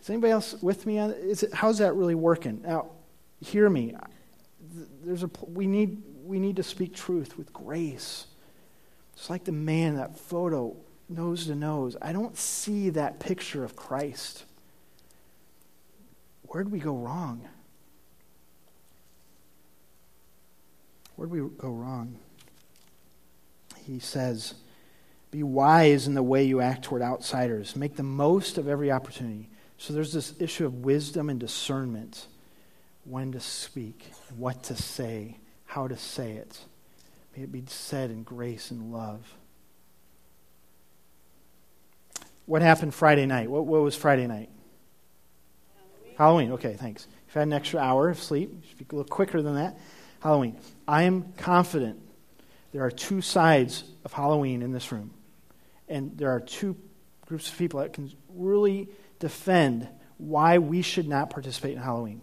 Is 0.01 0.09
anybody 0.09 0.31
else 0.31 0.55
with 0.61 0.85
me 0.85 0.97
on 0.97 1.11
is 1.11 1.43
it? 1.43 1.53
How's 1.53 1.79
that 1.79 1.93
really 1.93 2.15
working? 2.15 2.61
Now, 2.63 2.87
hear 3.41 3.69
me. 3.69 3.95
There's 5.03 5.23
a 5.23 5.29
we 5.45 5.67
need 5.67 6.01
we 6.23 6.39
need 6.39 6.55
to 6.55 6.63
speak 6.63 6.95
truth 6.95 7.37
with 7.37 7.51
grace. 7.51 8.25
It's 9.13 9.29
like 9.29 9.43
the 9.43 9.51
man 9.51 9.97
that 9.97 10.17
photo 10.17 10.75
nose 11.09 11.47
to 11.47 11.55
nose. 11.55 11.97
I 12.01 12.13
don't 12.13 12.37
see 12.37 12.91
that 12.91 13.19
picture 13.19 13.63
of 13.63 13.75
Christ. 13.75 14.45
Where'd 16.43 16.71
we 16.71 16.79
go 16.79 16.95
wrong? 16.95 17.47
Where 21.19 21.27
do 21.27 21.33
we 21.33 21.49
go 21.57 21.67
wrong? 21.67 22.17
He 23.85 23.99
says, 23.99 24.53
Be 25.31 25.43
wise 25.43 26.07
in 26.07 26.13
the 26.13 26.23
way 26.23 26.45
you 26.45 26.61
act 26.61 26.83
toward 26.85 27.01
outsiders. 27.01 27.75
Make 27.75 27.97
the 27.97 28.03
most 28.03 28.57
of 28.57 28.69
every 28.69 28.89
opportunity. 28.89 29.49
So 29.77 29.93
there's 29.93 30.13
this 30.13 30.33
issue 30.39 30.65
of 30.65 30.85
wisdom 30.85 31.29
and 31.29 31.37
discernment 31.37 32.27
when 33.03 33.33
to 33.33 33.41
speak, 33.41 34.05
what 34.37 34.63
to 34.63 34.77
say, 34.77 35.35
how 35.65 35.89
to 35.89 35.97
say 35.97 36.31
it. 36.33 36.57
May 37.35 37.43
it 37.43 37.51
be 37.51 37.63
said 37.67 38.11
in 38.11 38.23
grace 38.23 38.71
and 38.71 38.93
love. 38.93 39.35
What 42.45 42.61
happened 42.61 42.93
Friday 42.93 43.25
night? 43.25 43.49
What, 43.49 43.65
what 43.65 43.81
was 43.81 43.93
Friday 43.93 44.25
night? 44.25 44.49
Halloween. 45.75 46.15
Halloween. 46.17 46.51
Okay, 46.53 46.75
thanks. 46.75 47.07
If 47.27 47.35
you 47.35 47.39
had 47.39 47.47
an 47.49 47.53
extra 47.53 47.81
hour 47.81 48.07
of 48.07 48.23
sleep, 48.23 48.63
speak 48.71 48.93
a 48.93 48.95
little 48.95 49.09
quicker 49.09 49.41
than 49.41 49.55
that. 49.55 49.77
Halloween. 50.19 50.57
I 50.87 51.03
am 51.03 51.33
confident 51.37 51.99
there 52.71 52.83
are 52.83 52.91
two 52.91 53.21
sides 53.21 53.83
of 54.05 54.13
Halloween 54.13 54.61
in 54.61 54.71
this 54.71 54.91
room. 54.91 55.11
And 55.87 56.17
there 56.17 56.29
are 56.29 56.39
two 56.39 56.75
groups 57.25 57.49
of 57.49 57.57
people 57.57 57.79
that 57.79 57.93
can 57.93 58.11
really 58.33 58.89
defend 59.19 59.87
why 60.17 60.57
we 60.59 60.81
should 60.81 61.07
not 61.07 61.29
participate 61.29 61.73
in 61.73 61.81
Halloween. 61.81 62.21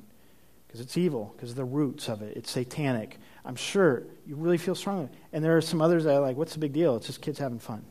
Because 0.67 0.81
it's 0.81 0.97
evil, 0.97 1.33
because 1.37 1.55
the 1.55 1.65
roots 1.65 2.09
of 2.09 2.23
it. 2.23 2.37
It's 2.37 2.51
satanic. 2.51 3.19
I'm 3.45 3.57
sure 3.57 4.05
you 4.27 4.37
really 4.37 4.59
feel 4.59 4.75
strongly. 4.75 5.09
And 5.33 5.45
there 5.45 5.57
are 5.57 5.63
some 5.63 5.81
others 5.81 6.05
that 6.05 6.15
are 6.15 6.21
like, 6.21 6.37
what's 6.37 6.53
the 6.53 6.59
big 6.59 6.73
deal? 6.73 6.97
It's 6.97 7.07
just 7.07 7.23
kids 7.23 7.39
having 7.39 7.59
fun. 7.59 7.85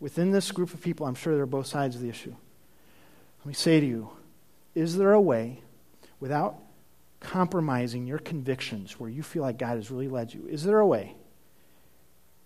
Within 0.00 0.30
this 0.30 0.52
group 0.52 0.74
of 0.74 0.80
people, 0.80 1.06
I'm 1.06 1.14
sure 1.14 1.34
there 1.34 1.44
are 1.44 1.46
both 1.46 1.66
sides 1.66 1.96
of 1.96 2.02
the 2.02 2.08
issue. 2.08 2.34
Let 3.40 3.46
me 3.46 3.54
say 3.54 3.80
to 3.80 3.86
you 3.86 4.10
is 4.74 4.96
there 4.96 5.12
a 5.12 5.20
way, 5.20 5.60
without 6.18 6.58
compromising 7.24 8.06
your 8.06 8.18
convictions 8.18 9.00
where 9.00 9.10
you 9.10 9.22
feel 9.22 9.42
like 9.42 9.58
God 9.58 9.76
has 9.76 9.90
really 9.90 10.08
led 10.08 10.32
you, 10.32 10.46
is 10.46 10.62
there 10.62 10.78
a 10.78 10.86
way, 10.86 11.16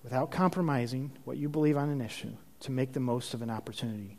without 0.04 0.30
compromising 0.30 1.10
what 1.24 1.36
you 1.36 1.48
believe 1.48 1.76
on 1.76 1.90
an 1.90 2.00
issue, 2.00 2.32
to 2.60 2.70
make 2.70 2.92
the 2.92 3.00
most 3.00 3.34
of 3.34 3.42
an 3.42 3.50
opportunity 3.50 4.16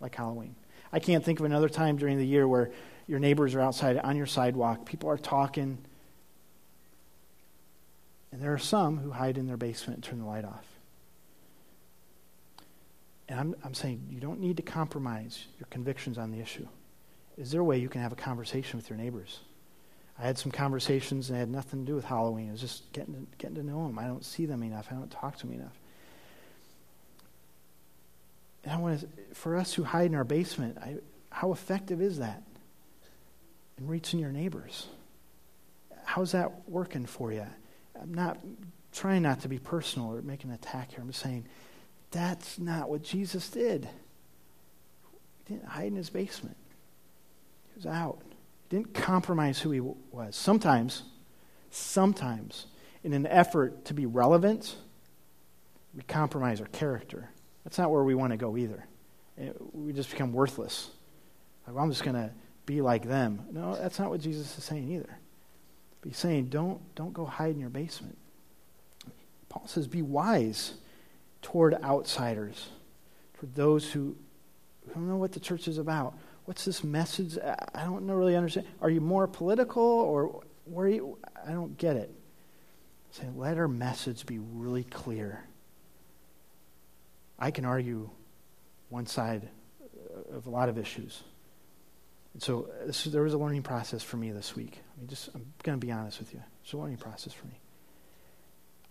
like 0.00 0.14
Halloween? 0.14 0.56
I 0.92 0.98
can't 0.98 1.24
think 1.24 1.38
of 1.38 1.46
another 1.46 1.68
time 1.68 1.96
during 1.96 2.18
the 2.18 2.26
year 2.26 2.46
where 2.46 2.70
your 3.06 3.20
neighbors 3.20 3.54
are 3.54 3.60
outside 3.60 3.96
on 3.98 4.16
your 4.16 4.26
sidewalk, 4.26 4.84
people 4.84 5.08
are 5.08 5.16
talking, 5.16 5.78
and 8.32 8.42
there 8.42 8.52
are 8.52 8.58
some 8.58 8.98
who 8.98 9.10
hide 9.10 9.38
in 9.38 9.46
their 9.46 9.56
basement 9.56 9.98
and 9.98 10.04
turn 10.04 10.18
the 10.18 10.26
light 10.26 10.44
off. 10.44 10.66
And 13.28 13.38
I'm, 13.38 13.54
I'm 13.64 13.74
saying 13.74 14.08
you 14.10 14.20
don't 14.20 14.40
need 14.40 14.56
to 14.56 14.62
compromise 14.62 15.46
your 15.58 15.66
convictions 15.70 16.18
on 16.18 16.32
the 16.32 16.40
issue. 16.40 16.66
Is 17.38 17.50
there 17.50 17.60
a 17.60 17.64
way 17.64 17.78
you 17.78 17.88
can 17.88 18.02
have 18.02 18.12
a 18.12 18.16
conversation 18.16 18.78
with 18.78 18.90
your 18.90 18.98
neighbors? 18.98 19.40
I 20.18 20.22
had 20.22 20.38
some 20.38 20.52
conversations 20.52 21.30
and 21.30 21.36
it 21.36 21.40
had 21.40 21.50
nothing 21.50 21.84
to 21.84 21.86
do 21.86 21.94
with 21.94 22.04
Halloween. 22.04 22.48
It 22.48 22.52
was 22.52 22.60
just 22.60 22.92
getting 22.92 23.14
to, 23.14 23.20
getting 23.38 23.56
to 23.56 23.62
know 23.62 23.86
them. 23.86 23.98
I 23.98 24.06
don't 24.06 24.24
see 24.24 24.46
them 24.46 24.62
enough. 24.62 24.88
I 24.90 24.94
don't 24.94 25.10
talk 25.10 25.38
to 25.38 25.46
them 25.46 25.56
enough. 25.56 25.78
And 28.64 28.72
I 28.72 28.76
want 28.76 29.00
to, 29.00 29.34
for 29.34 29.56
us 29.56 29.74
who 29.74 29.82
hide 29.82 30.06
in 30.06 30.14
our 30.14 30.24
basement, 30.24 30.78
I, 30.78 30.96
how 31.30 31.52
effective 31.52 32.00
is 32.00 32.18
that 32.18 32.42
in 33.78 33.86
reaching 33.86 34.20
your 34.20 34.30
neighbors? 34.30 34.86
How's 36.04 36.32
that 36.32 36.68
working 36.68 37.06
for 37.06 37.32
you? 37.32 37.46
I'm 38.00 38.14
not 38.14 38.38
trying 38.92 39.22
not 39.22 39.40
to 39.40 39.48
be 39.48 39.58
personal 39.58 40.14
or 40.14 40.22
make 40.22 40.44
an 40.44 40.50
attack 40.52 40.90
here. 40.90 41.00
I'm 41.00 41.08
just 41.08 41.20
saying 41.20 41.46
that's 42.10 42.58
not 42.58 42.88
what 42.88 43.02
Jesus 43.02 43.48
did. 43.48 43.88
He 45.46 45.54
didn't 45.54 45.68
hide 45.68 45.86
in 45.86 45.96
his 45.96 46.10
basement. 46.10 46.56
He 47.68 47.78
was 47.78 47.86
out. 47.86 48.20
Didn't 48.72 48.94
compromise 48.94 49.58
who 49.58 49.70
he 49.70 49.80
was. 49.80 50.34
Sometimes, 50.34 51.02
sometimes, 51.70 52.64
in 53.04 53.12
an 53.12 53.26
effort 53.26 53.84
to 53.84 53.92
be 53.92 54.06
relevant, 54.06 54.76
we 55.94 56.00
compromise 56.04 56.58
our 56.58 56.68
character. 56.68 57.28
That's 57.64 57.76
not 57.76 57.90
where 57.90 58.02
we 58.02 58.14
want 58.14 58.30
to 58.30 58.38
go 58.38 58.56
either. 58.56 58.86
Eh, 59.38 59.50
we 59.74 59.92
just 59.92 60.10
become 60.10 60.32
worthless. 60.32 60.88
Like, 61.66 61.76
well, 61.76 61.84
I'm 61.84 61.90
just 61.90 62.02
going 62.02 62.16
to 62.16 62.30
be 62.64 62.80
like 62.80 63.06
them. 63.06 63.44
No, 63.52 63.76
that's 63.76 63.98
not 63.98 64.08
what 64.08 64.22
Jesus 64.22 64.56
is 64.56 64.64
saying 64.64 64.90
either. 64.90 65.18
But 66.00 66.08
he's 66.08 66.16
saying, 66.16 66.46
don't, 66.46 66.80
don't 66.94 67.12
go 67.12 67.26
hide 67.26 67.50
in 67.50 67.60
your 67.60 67.68
basement. 67.68 68.16
Paul 69.50 69.66
says, 69.66 69.86
be 69.86 70.00
wise 70.00 70.72
toward 71.42 71.74
outsiders, 71.82 72.70
toward 73.34 73.54
those 73.54 73.92
who, 73.92 74.16
who 74.86 74.94
don't 74.94 75.10
know 75.10 75.18
what 75.18 75.32
the 75.32 75.40
church 75.40 75.68
is 75.68 75.76
about. 75.76 76.14
What's 76.44 76.64
this 76.64 76.82
message? 76.82 77.38
I 77.38 77.84
don't 77.84 78.06
really 78.06 78.36
understand. 78.36 78.66
Are 78.80 78.90
you 78.90 79.00
more 79.00 79.26
political 79.26 79.82
or 79.82 80.42
where 80.64 80.88
you? 80.88 81.18
I 81.46 81.52
don't 81.52 81.76
get 81.78 81.96
it. 81.96 82.12
Say, 83.12 83.28
let 83.36 83.58
our 83.58 83.68
message 83.68 84.26
be 84.26 84.38
really 84.38 84.84
clear. 84.84 85.44
I 87.38 87.50
can 87.50 87.64
argue 87.64 88.10
one 88.88 89.06
side 89.06 89.48
of 90.32 90.46
a 90.46 90.50
lot 90.50 90.68
of 90.68 90.78
issues. 90.78 91.22
And 92.32 92.42
so 92.42 92.70
this, 92.86 93.04
there 93.04 93.22
was 93.22 93.34
a 93.34 93.38
learning 93.38 93.62
process 93.62 94.02
for 94.02 94.16
me 94.16 94.30
this 94.30 94.56
week. 94.56 94.78
I 94.96 95.00
mean, 95.00 95.08
just 95.08 95.28
I'm 95.34 95.52
going 95.62 95.78
to 95.78 95.86
be 95.86 95.92
honest 95.92 96.18
with 96.18 96.32
you. 96.32 96.42
It's 96.62 96.72
a 96.72 96.76
learning 96.76 96.96
process 96.96 97.32
for 97.32 97.46
me. 97.46 97.58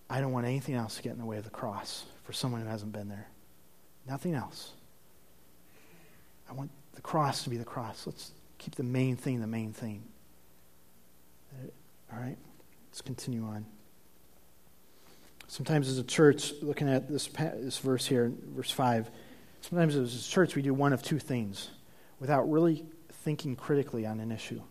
I 0.10 0.20
don't 0.20 0.32
want 0.32 0.46
anything 0.46 0.76
else 0.76 0.98
to 0.98 1.04
get 1.04 1.14
in 1.14 1.20
the 1.20 1.26
way 1.26 1.38
of 1.38 1.46
the 1.46 1.50
cross 1.50 2.04
for 2.24 2.34
someone 2.34 2.62
who 2.62 2.68
hasn't 2.68 2.92
been 2.92 3.08
there. 3.08 3.28
Nothing 4.08 4.36
else. 4.36 4.74
I 6.50 6.54
want 6.54 6.70
the 6.94 7.02
cross 7.02 7.44
to 7.44 7.50
be 7.50 7.58
the 7.58 7.66
cross. 7.66 8.06
Let's 8.06 8.32
keep 8.58 8.76
the 8.76 8.84
main 8.84 9.16
thing 9.16 9.42
the 9.42 9.48
main 9.48 9.74
thing. 9.74 10.04
All 12.14 12.20
right? 12.20 12.38
Let's 12.90 13.02
continue 13.02 13.44
on. 13.44 13.66
Sometimes 15.48 15.90
as 15.90 15.98
a 15.98 16.04
church, 16.04 16.54
looking 16.62 16.90
at 16.90 17.10
this, 17.10 17.28
this 17.28 17.78
verse 17.80 18.06
here, 18.06 18.32
verse 18.56 18.72
5, 18.72 19.10
sometimes 19.62 19.96
as 19.96 20.28
a 20.28 20.30
church 20.30 20.56
we 20.56 20.62
do 20.62 20.74
one 20.74 20.94
of 20.94 21.04
two 21.04 21.20
things 21.20 21.70
without 22.20 22.50
really 22.50 22.86
thinking 23.24 23.56
critically 23.56 24.06
on 24.06 24.20
an 24.20 24.32
issue. 24.32 24.62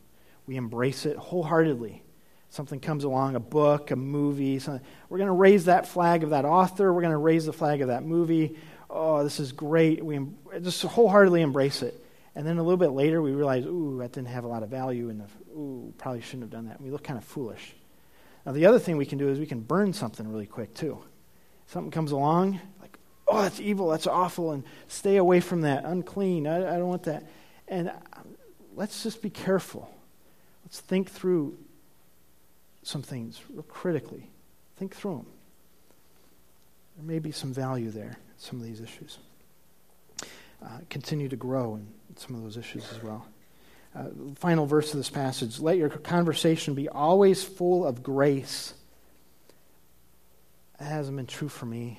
We 0.46 0.56
embrace 0.56 1.06
it 1.06 1.16
wholeheartedly. 1.16 2.02
Something 2.48 2.80
comes 2.80 3.04
along, 3.04 3.37
a 3.37 3.40
book, 3.40 3.90
a 3.90 3.96
movie, 3.96 4.59
something. 4.59 4.85
we're 5.09 5.18
going 5.18 5.28
to 5.28 5.33
raise 5.33 5.66
that 5.66 5.87
flag 5.87 6.24
of 6.24 6.30
that 6.30 6.44
author. 6.44 6.92
We're 6.92 7.02
going 7.02 7.12
to 7.12 7.18
raise 7.18 7.46
the 7.46 7.52
flag 7.52 7.80
of 7.80 7.88
that 7.88 8.02
movie. 8.02 8.56
Oh, 8.88 9.22
this 9.22 9.38
is 9.38 9.52
great. 9.52 10.04
We 10.04 10.18
just 10.61 10.83
wholeheartedly 10.83 11.42
embrace 11.42 11.83
it. 11.83 11.94
And 12.40 12.48
then 12.48 12.57
a 12.57 12.62
little 12.62 12.79
bit 12.79 12.92
later, 12.92 13.20
we 13.20 13.33
realize, 13.33 13.66
ooh, 13.66 13.98
that 13.98 14.12
didn't 14.12 14.29
have 14.29 14.44
a 14.44 14.48
lot 14.48 14.62
of 14.62 14.70
value, 14.70 15.11
and 15.11 15.22
ooh, 15.50 15.92
probably 15.98 16.22
shouldn't 16.22 16.44
have 16.44 16.50
done 16.50 16.68
that. 16.68 16.79
And 16.79 16.87
we 16.87 16.90
look 16.90 17.05
kind 17.05 17.18
of 17.18 17.24
foolish. 17.26 17.74
Now, 18.46 18.53
the 18.53 18.64
other 18.64 18.79
thing 18.79 18.96
we 18.96 19.05
can 19.05 19.18
do 19.18 19.29
is 19.29 19.38
we 19.38 19.44
can 19.44 19.61
burn 19.61 19.92
something 19.92 20.26
really 20.26 20.46
quick, 20.46 20.72
too. 20.72 21.03
Something 21.66 21.90
comes 21.90 22.12
along, 22.12 22.59
like, 22.81 22.98
oh, 23.29 23.42
that's 23.42 23.61
evil, 23.61 23.90
that's 23.90 24.07
awful, 24.07 24.53
and 24.53 24.64
stay 24.88 25.18
away 25.18 25.40
from 25.40 25.61
that, 25.61 25.85
unclean, 25.85 26.46
I, 26.46 26.76
I 26.76 26.79
don't 26.79 26.88
want 26.88 27.03
that. 27.03 27.24
And 27.68 27.90
uh, 27.90 27.92
let's 28.74 29.03
just 29.03 29.20
be 29.20 29.29
careful. 29.29 29.94
Let's 30.64 30.81
think 30.81 31.11
through 31.11 31.59
some 32.83 33.03
things 33.03 33.38
real 33.50 33.64
critically. 33.64 34.31
Think 34.79 34.96
through 34.96 35.16
them. 35.16 35.26
There 36.96 37.05
may 37.05 37.18
be 37.18 37.33
some 37.33 37.53
value 37.53 37.90
there 37.90 38.16
some 38.38 38.59
of 38.59 38.64
these 38.64 38.81
issues. 38.81 39.18
Uh, 40.62 40.68
continue 40.90 41.29
to 41.29 41.37
grow 41.37 41.77
in 41.77 41.87
some 42.16 42.37
of 42.37 42.42
those 42.42 42.57
issues 42.57 42.85
as 42.92 43.03
well. 43.03 43.27
Uh, 43.94 44.05
final 44.37 44.66
verse 44.66 44.92
of 44.92 44.99
this 44.99 45.11
passage 45.11 45.59
let 45.59 45.77
your 45.77 45.88
conversation 45.88 46.75
be 46.75 46.88
always 46.88 47.42
full 47.42 47.85
of 47.85 48.03
grace. 48.03 48.75
That 50.79 50.87
hasn't 50.87 51.16
been 51.16 51.27
true 51.27 51.49
for 51.49 51.66
me. 51.66 51.99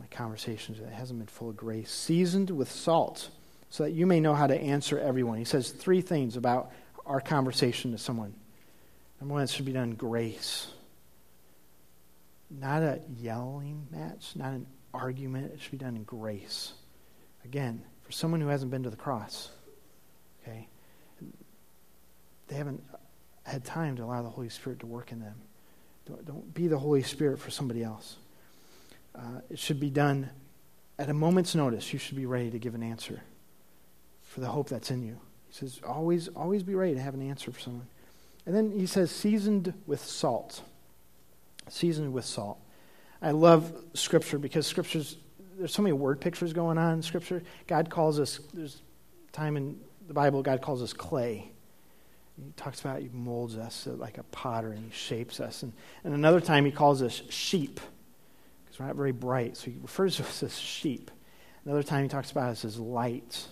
My 0.00 0.06
conversations, 0.06 0.80
it 0.80 0.88
hasn't 0.88 1.20
been 1.20 1.28
full 1.28 1.50
of 1.50 1.56
grace. 1.56 1.90
Seasoned 1.90 2.50
with 2.50 2.70
salt 2.70 3.28
so 3.70 3.84
that 3.84 3.92
you 3.92 4.06
may 4.06 4.20
know 4.20 4.34
how 4.34 4.46
to 4.46 4.56
answer 4.56 4.98
everyone. 4.98 5.38
He 5.38 5.44
says 5.44 5.70
three 5.70 6.00
things 6.00 6.36
about 6.36 6.70
our 7.06 7.20
conversation 7.20 7.92
to 7.92 7.98
someone. 7.98 8.34
Number 9.20 9.34
one, 9.34 9.42
it 9.42 9.50
should 9.50 9.64
be 9.64 9.72
done 9.72 9.92
grace. 9.92 10.68
Not 12.50 12.82
a 12.82 13.00
yelling 13.18 13.86
match, 13.90 14.32
not 14.36 14.52
an 14.52 14.66
argument. 14.92 15.52
It 15.52 15.60
should 15.60 15.72
be 15.72 15.78
done 15.78 15.96
in 15.96 16.04
grace. 16.04 16.72
Again, 17.44 17.82
for 18.02 18.12
someone 18.12 18.40
who 18.40 18.48
hasn't 18.48 18.70
been 18.70 18.82
to 18.84 18.90
the 18.90 18.96
cross, 18.96 19.50
okay, 20.42 20.68
they 22.48 22.56
haven't 22.56 22.82
had 23.44 23.64
time 23.64 23.96
to 23.96 24.04
allow 24.04 24.22
the 24.22 24.28
Holy 24.28 24.48
Spirit 24.48 24.80
to 24.80 24.86
work 24.86 25.12
in 25.12 25.20
them. 25.20 25.34
Don't, 26.06 26.24
don't 26.24 26.54
be 26.54 26.68
the 26.68 26.78
Holy 26.78 27.02
Spirit 27.02 27.38
for 27.38 27.50
somebody 27.50 27.82
else. 27.82 28.16
Uh, 29.14 29.40
it 29.50 29.58
should 29.58 29.80
be 29.80 29.90
done 29.90 30.30
at 30.98 31.08
a 31.08 31.14
moment's 31.14 31.54
notice. 31.54 31.92
You 31.92 31.98
should 31.98 32.16
be 32.16 32.26
ready 32.26 32.50
to 32.50 32.58
give 32.58 32.74
an 32.74 32.82
answer 32.82 33.22
for 34.22 34.40
the 34.40 34.48
hope 34.48 34.68
that's 34.68 34.90
in 34.90 35.02
you. 35.02 35.18
He 35.48 35.54
says, 35.54 35.80
always, 35.86 36.28
always 36.28 36.62
be 36.62 36.74
ready 36.74 36.94
to 36.94 37.00
have 37.00 37.14
an 37.14 37.22
answer 37.22 37.52
for 37.52 37.60
someone. 37.60 37.86
And 38.46 38.54
then 38.54 38.72
he 38.72 38.86
says, 38.86 39.10
seasoned 39.10 39.72
with 39.86 40.04
salt. 40.04 40.62
Seasoned 41.68 42.12
with 42.12 42.24
salt. 42.24 42.58
I 43.22 43.30
love 43.30 43.72
Scripture 43.94 44.38
because 44.38 44.66
Scripture's, 44.66 45.16
there's 45.58 45.72
so 45.72 45.82
many 45.82 45.92
word 45.92 46.20
pictures 46.20 46.52
going 46.52 46.78
on 46.78 46.94
in 46.94 47.02
Scripture. 47.02 47.42
God 47.66 47.90
calls 47.90 48.18
us, 48.18 48.40
there's 48.52 48.82
time 49.32 49.56
in 49.56 49.78
the 50.06 50.14
Bible, 50.14 50.42
God 50.42 50.60
calls 50.60 50.82
us 50.82 50.92
clay. 50.92 51.50
He 52.36 52.52
talks 52.56 52.80
about 52.80 53.00
he 53.00 53.10
molds 53.12 53.56
us 53.56 53.86
like 53.86 54.18
a 54.18 54.24
potter 54.24 54.72
and 54.72 54.84
he 54.84 54.90
shapes 54.90 55.40
us. 55.40 55.62
And, 55.62 55.72
and 56.02 56.14
another 56.14 56.40
time 56.40 56.64
he 56.64 56.72
calls 56.72 57.00
us 57.02 57.22
sheep 57.30 57.80
because 58.64 58.78
we're 58.78 58.86
not 58.86 58.96
very 58.96 59.12
bright. 59.12 59.56
So 59.56 59.70
he 59.70 59.78
refers 59.80 60.16
to 60.16 60.24
us 60.24 60.42
as 60.42 60.58
sheep. 60.58 61.10
Another 61.64 61.82
time 61.82 62.02
he 62.02 62.08
talks 62.08 62.30
about 62.30 62.50
us 62.50 62.64
as 62.64 62.78
light, 62.78 63.46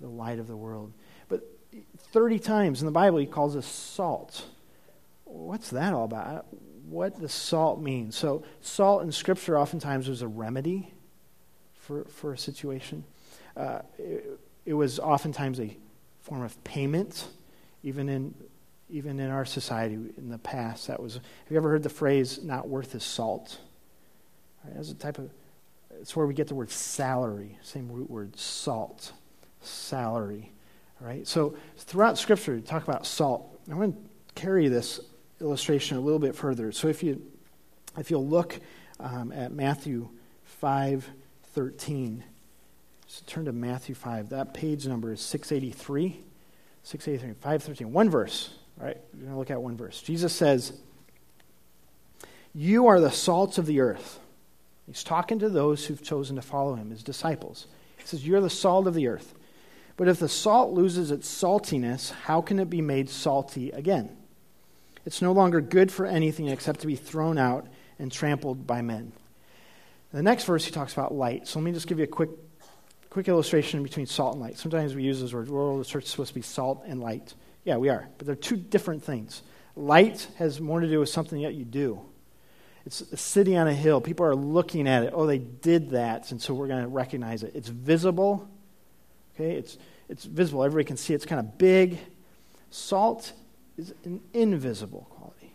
the 0.00 0.08
light 0.08 0.38
of 0.38 0.46
the 0.46 0.56
world. 0.56 0.92
But 1.28 1.42
30 2.12 2.38
times 2.38 2.80
in 2.80 2.86
the 2.86 2.92
Bible 2.92 3.18
he 3.18 3.26
calls 3.26 3.54
us 3.54 3.66
salt. 3.66 4.46
What's 5.24 5.70
that 5.70 5.92
all 5.92 6.04
about? 6.04 6.46
What 6.88 7.20
does 7.20 7.32
salt 7.32 7.80
mean? 7.80 8.12
So, 8.12 8.44
salt 8.60 9.02
in 9.02 9.10
Scripture 9.10 9.58
oftentimes 9.58 10.08
was 10.08 10.22
a 10.22 10.28
remedy 10.28 10.94
for, 11.86 12.04
for 12.04 12.32
a 12.32 12.38
situation. 12.38 13.04
Uh, 13.56 13.80
it, 13.98 14.38
it 14.64 14.74
was 14.74 14.98
oftentimes 14.98 15.60
a 15.60 15.76
form 16.22 16.42
of 16.42 16.62
payment 16.64 17.28
even 17.82 18.08
in 18.08 18.34
even 18.88 19.18
in 19.18 19.30
our 19.30 19.44
society 19.44 19.94
in 19.94 20.28
the 20.28 20.38
past. 20.38 20.88
That 20.88 21.00
was. 21.00 21.14
Have 21.14 21.22
you 21.50 21.56
ever 21.56 21.70
heard 21.70 21.82
the 21.82 21.88
phrase 21.88 22.42
"not 22.42 22.68
worth 22.68 22.92
his 22.92 23.04
salt"? 23.04 23.58
Right, 24.64 24.74
that's 24.74 24.90
a 24.90 24.94
type 24.94 25.18
of. 25.18 25.30
It's 26.00 26.14
where 26.14 26.26
we 26.26 26.34
get 26.34 26.48
the 26.48 26.54
word 26.54 26.70
salary, 26.70 27.58
same 27.62 27.90
root 27.90 28.10
word, 28.10 28.38
salt, 28.38 29.12
salary. 29.60 30.52
All 31.00 31.06
right. 31.06 31.26
So 31.26 31.56
throughout 31.78 32.18
Scripture, 32.18 32.54
we 32.54 32.60
talk 32.60 32.82
about 32.86 33.06
salt. 33.06 33.58
I'm 33.70 33.76
going 33.76 33.92
to 33.92 33.98
carry 34.34 34.68
this 34.68 35.00
illustration 35.40 35.96
a 35.96 36.00
little 36.00 36.18
bit 36.18 36.34
further. 36.34 36.72
So 36.72 36.88
if 36.88 37.02
you 37.02 37.22
if 37.96 38.10
you'll 38.10 38.26
look 38.26 38.60
um, 39.00 39.32
at 39.32 39.52
Matthew 39.52 40.08
five 40.44 41.08
thirteen. 41.56 42.22
So 43.06 43.22
turn 43.26 43.46
to 43.46 43.52
Matthew 43.52 43.94
5. 43.94 44.30
That 44.30 44.52
page 44.52 44.86
number 44.86 45.12
is 45.12 45.20
683. 45.20 46.20
683, 46.82 47.34
513. 47.40 47.92
One 47.92 48.10
verse. 48.10 48.50
All 48.78 48.86
right, 48.86 48.96
we're 49.14 49.20
going 49.20 49.32
to 49.32 49.38
look 49.38 49.50
at 49.50 49.62
one 49.62 49.76
verse. 49.76 50.02
Jesus 50.02 50.32
says, 50.32 50.72
You 52.52 52.88
are 52.88 53.00
the 53.00 53.10
salt 53.10 53.58
of 53.58 53.66
the 53.66 53.80
earth. 53.80 54.20
He's 54.86 55.02
talking 55.02 55.38
to 55.38 55.48
those 55.48 55.86
who've 55.86 56.02
chosen 56.02 56.36
to 56.36 56.42
follow 56.42 56.74
him, 56.74 56.90
his 56.90 57.02
disciples. 57.02 57.66
He 57.96 58.06
says, 58.06 58.26
You're 58.26 58.40
the 58.40 58.50
salt 58.50 58.86
of 58.86 58.94
the 58.94 59.08
earth. 59.08 59.34
But 59.96 60.08
if 60.08 60.18
the 60.18 60.28
salt 60.28 60.74
loses 60.74 61.10
its 61.10 61.26
saltiness, 61.26 62.12
how 62.12 62.42
can 62.42 62.58
it 62.58 62.68
be 62.68 62.82
made 62.82 63.08
salty 63.08 63.70
again? 63.70 64.14
It's 65.06 65.22
no 65.22 65.32
longer 65.32 65.60
good 65.60 65.90
for 65.90 66.04
anything 66.04 66.48
except 66.48 66.80
to 66.80 66.86
be 66.86 66.96
thrown 66.96 67.38
out 67.38 67.66
and 67.98 68.12
trampled 68.12 68.66
by 68.66 68.82
men. 68.82 69.12
The 70.12 70.22
next 70.22 70.44
verse, 70.44 70.64
he 70.64 70.70
talks 70.70 70.92
about 70.92 71.12
light. 71.12 71.46
So 71.46 71.58
let 71.58 71.64
me 71.64 71.72
just 71.72 71.86
give 71.86 71.98
you 71.98 72.04
a 72.04 72.08
quick 72.08 72.30
quick 73.10 73.28
illustration 73.28 73.82
between 73.82 74.04
salt 74.04 74.34
and 74.34 74.42
light. 74.42 74.58
Sometimes 74.58 74.94
we 74.94 75.02
use 75.02 75.20
those 75.20 75.32
words. 75.32 75.48
Well, 75.48 75.78
the 75.78 75.84
church 75.86 76.04
is 76.04 76.10
supposed 76.10 76.28
to 76.28 76.34
be 76.34 76.42
salt 76.42 76.82
and 76.86 77.00
light. 77.00 77.32
Yeah, 77.64 77.78
we 77.78 77.88
are. 77.88 78.06
But 78.18 78.26
they're 78.26 78.36
two 78.36 78.56
different 78.56 79.02
things. 79.04 79.40
Light 79.74 80.28
has 80.36 80.60
more 80.60 80.80
to 80.80 80.86
do 80.86 81.00
with 81.00 81.08
something 81.08 81.40
that 81.42 81.54
you 81.54 81.64
do. 81.64 82.00
It's 82.84 83.00
a 83.00 83.16
city 83.16 83.56
on 83.56 83.68
a 83.68 83.72
hill. 83.72 84.02
People 84.02 84.26
are 84.26 84.36
looking 84.36 84.86
at 84.86 85.02
it. 85.02 85.12
Oh, 85.14 85.26
they 85.26 85.38
did 85.38 85.90
that, 85.90 86.30
and 86.30 86.40
so 86.40 86.52
we're 86.52 86.68
going 86.68 86.82
to 86.82 86.88
recognize 86.88 87.42
it. 87.42 87.52
It's 87.54 87.68
visible. 87.68 88.48
Okay, 89.34 89.52
it's 89.56 89.78
it's 90.08 90.24
visible. 90.24 90.62
Everybody 90.62 90.86
can 90.86 90.96
see 90.96 91.12
it. 91.12 91.16
it's 91.16 91.26
kind 91.26 91.40
of 91.40 91.58
big. 91.58 91.98
Salt 92.70 93.32
is 93.76 93.92
an 94.04 94.20
invisible 94.32 95.06
quality. 95.10 95.52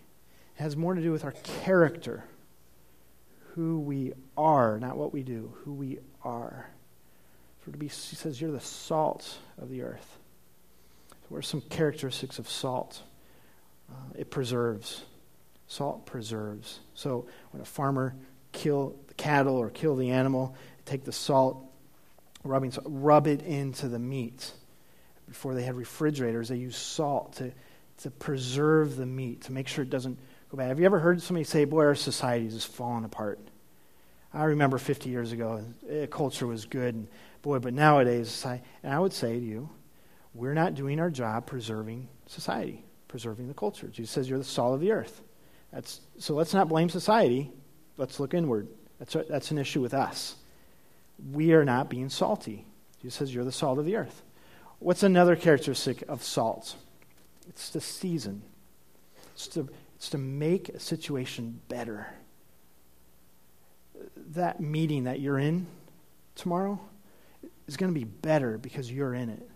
It 0.58 0.62
has 0.62 0.76
more 0.76 0.94
to 0.94 1.02
do 1.02 1.12
with 1.12 1.24
our 1.24 1.34
character, 1.64 2.24
who 3.56 3.80
we 3.80 4.14
are, 4.38 4.80
not 4.80 4.98
what 4.98 5.14
we 5.14 5.24
do, 5.24 5.54
who 5.64 5.74
we 5.74 6.00
are. 6.24 6.70
For 7.60 7.72
to 7.72 7.78
be, 7.78 7.88
he 7.88 8.16
says, 8.16 8.40
you're 8.40 8.52
the 8.52 8.60
salt 8.60 9.38
of 9.62 9.70
the 9.70 9.84
earth. 9.84 10.18
So 11.10 11.28
what 11.30 11.38
are 11.40 11.44
some 11.44 11.62
characteristics 11.62 12.40
of 12.40 12.50
salt? 12.50 13.02
Uh, 13.90 14.14
it 14.18 14.30
preserves. 14.30 15.04
Salt 15.68 16.06
preserves. 16.06 16.80
So 16.96 17.28
when 17.52 17.62
a 17.62 17.66
farmer 17.66 18.16
kill 18.52 18.96
the 19.08 19.14
cattle 19.14 19.58
or 19.58 19.70
kill 19.70 19.96
the 19.96 20.12
animal, 20.12 20.56
take 20.86 21.04
the 21.04 21.12
salt, 21.12 21.64
rubbing, 22.44 22.74
rub 22.84 23.28
it 23.28 23.42
into 23.42 23.88
the 23.88 24.00
meat. 24.00 24.52
Before 25.28 25.54
they 25.54 25.64
had 25.64 25.76
refrigerators, 25.76 26.50
they 26.50 26.58
used 26.58 26.78
salt 26.78 27.36
to, 27.38 27.52
to 28.00 28.12
preserve 28.12 28.96
the 28.96 29.06
meat, 29.06 29.42
to 29.42 29.52
make 29.52 29.68
sure 29.68 29.84
it 29.84 29.90
doesn't 29.90 30.20
go. 30.58 30.64
Have 30.64 30.80
you 30.80 30.86
ever 30.86 31.00
heard 31.00 31.22
somebody 31.22 31.44
say, 31.44 31.66
boy, 31.66 31.86
our 31.86 31.96
society 31.96 32.48
is 32.48 32.54
just 32.54 32.68
falling 32.68 33.06
apart? 33.06 33.40
I 34.34 34.46
remember 34.46 34.78
50 34.78 35.10
years 35.10 35.32
ago, 35.32 35.64
eh, 35.90 36.06
culture 36.06 36.48
was 36.48 36.66
good, 36.66 36.96
and 36.96 37.08
Boy, 37.42 37.60
but 37.60 37.74
nowadays, 37.74 38.46
and 38.46 38.94
I 38.94 39.00
would 39.00 39.14
say 39.14 39.40
to 39.40 39.46
you, 39.46 39.70
we're 40.34 40.54
not 40.54 40.76
doing 40.76 41.00
our 41.00 41.10
job 41.10 41.48
preserving 41.48 42.08
society, 42.28 42.86
preserving 43.08 43.48
the 43.48 43.54
culture. 43.54 43.88
Jesus 43.88 44.12
says 44.12 44.30
you're 44.30 44.38
the 44.38 44.46
salt 44.46 44.76
of 44.76 44.80
the 44.80 44.92
earth. 44.92 45.22
That's, 45.74 46.02
so 46.20 46.36
let's 46.36 46.54
not 46.54 46.70
blame 46.70 46.90
society. 46.90 47.52
Let's 47.98 48.20
look 48.20 48.34
inward. 48.34 48.68
That's, 49.00 49.16
a, 49.16 49.26
that's 49.28 49.52
an 49.52 49.58
issue 49.58 49.82
with 49.82 49.94
us. 49.94 50.36
We 51.32 51.54
are 51.54 51.66
not 51.66 51.90
being 51.90 52.10
salty. 52.10 52.66
Jesus 53.02 53.16
says 53.16 53.34
you're 53.34 53.44
the 53.44 53.52
salt 53.52 53.80
of 53.80 53.86
the 53.86 53.96
earth. 53.96 54.22
What's 54.80 55.04
another 55.04 55.36
characteristic 55.36 56.04
of 56.08 56.24
salt? 56.24 56.76
It's 57.50 57.72
to 57.72 57.82
season. 57.82 58.44
It's 59.34 59.48
to, 59.50 59.68
to 60.10 60.18
make 60.18 60.70
a 60.70 60.80
situation 60.80 61.62
better. 61.68 62.08
That 64.32 64.60
meeting 64.60 65.04
that 65.06 65.20
you're 65.20 65.40
in 65.40 65.68
tomorrow, 66.36 66.80
is 67.68 67.78
going 67.78 67.94
to 67.94 67.98
be 67.98 68.06
better 68.06 68.58
because 68.58 68.92
you're 68.92 69.14
in 69.14 69.30
it. 69.30 69.50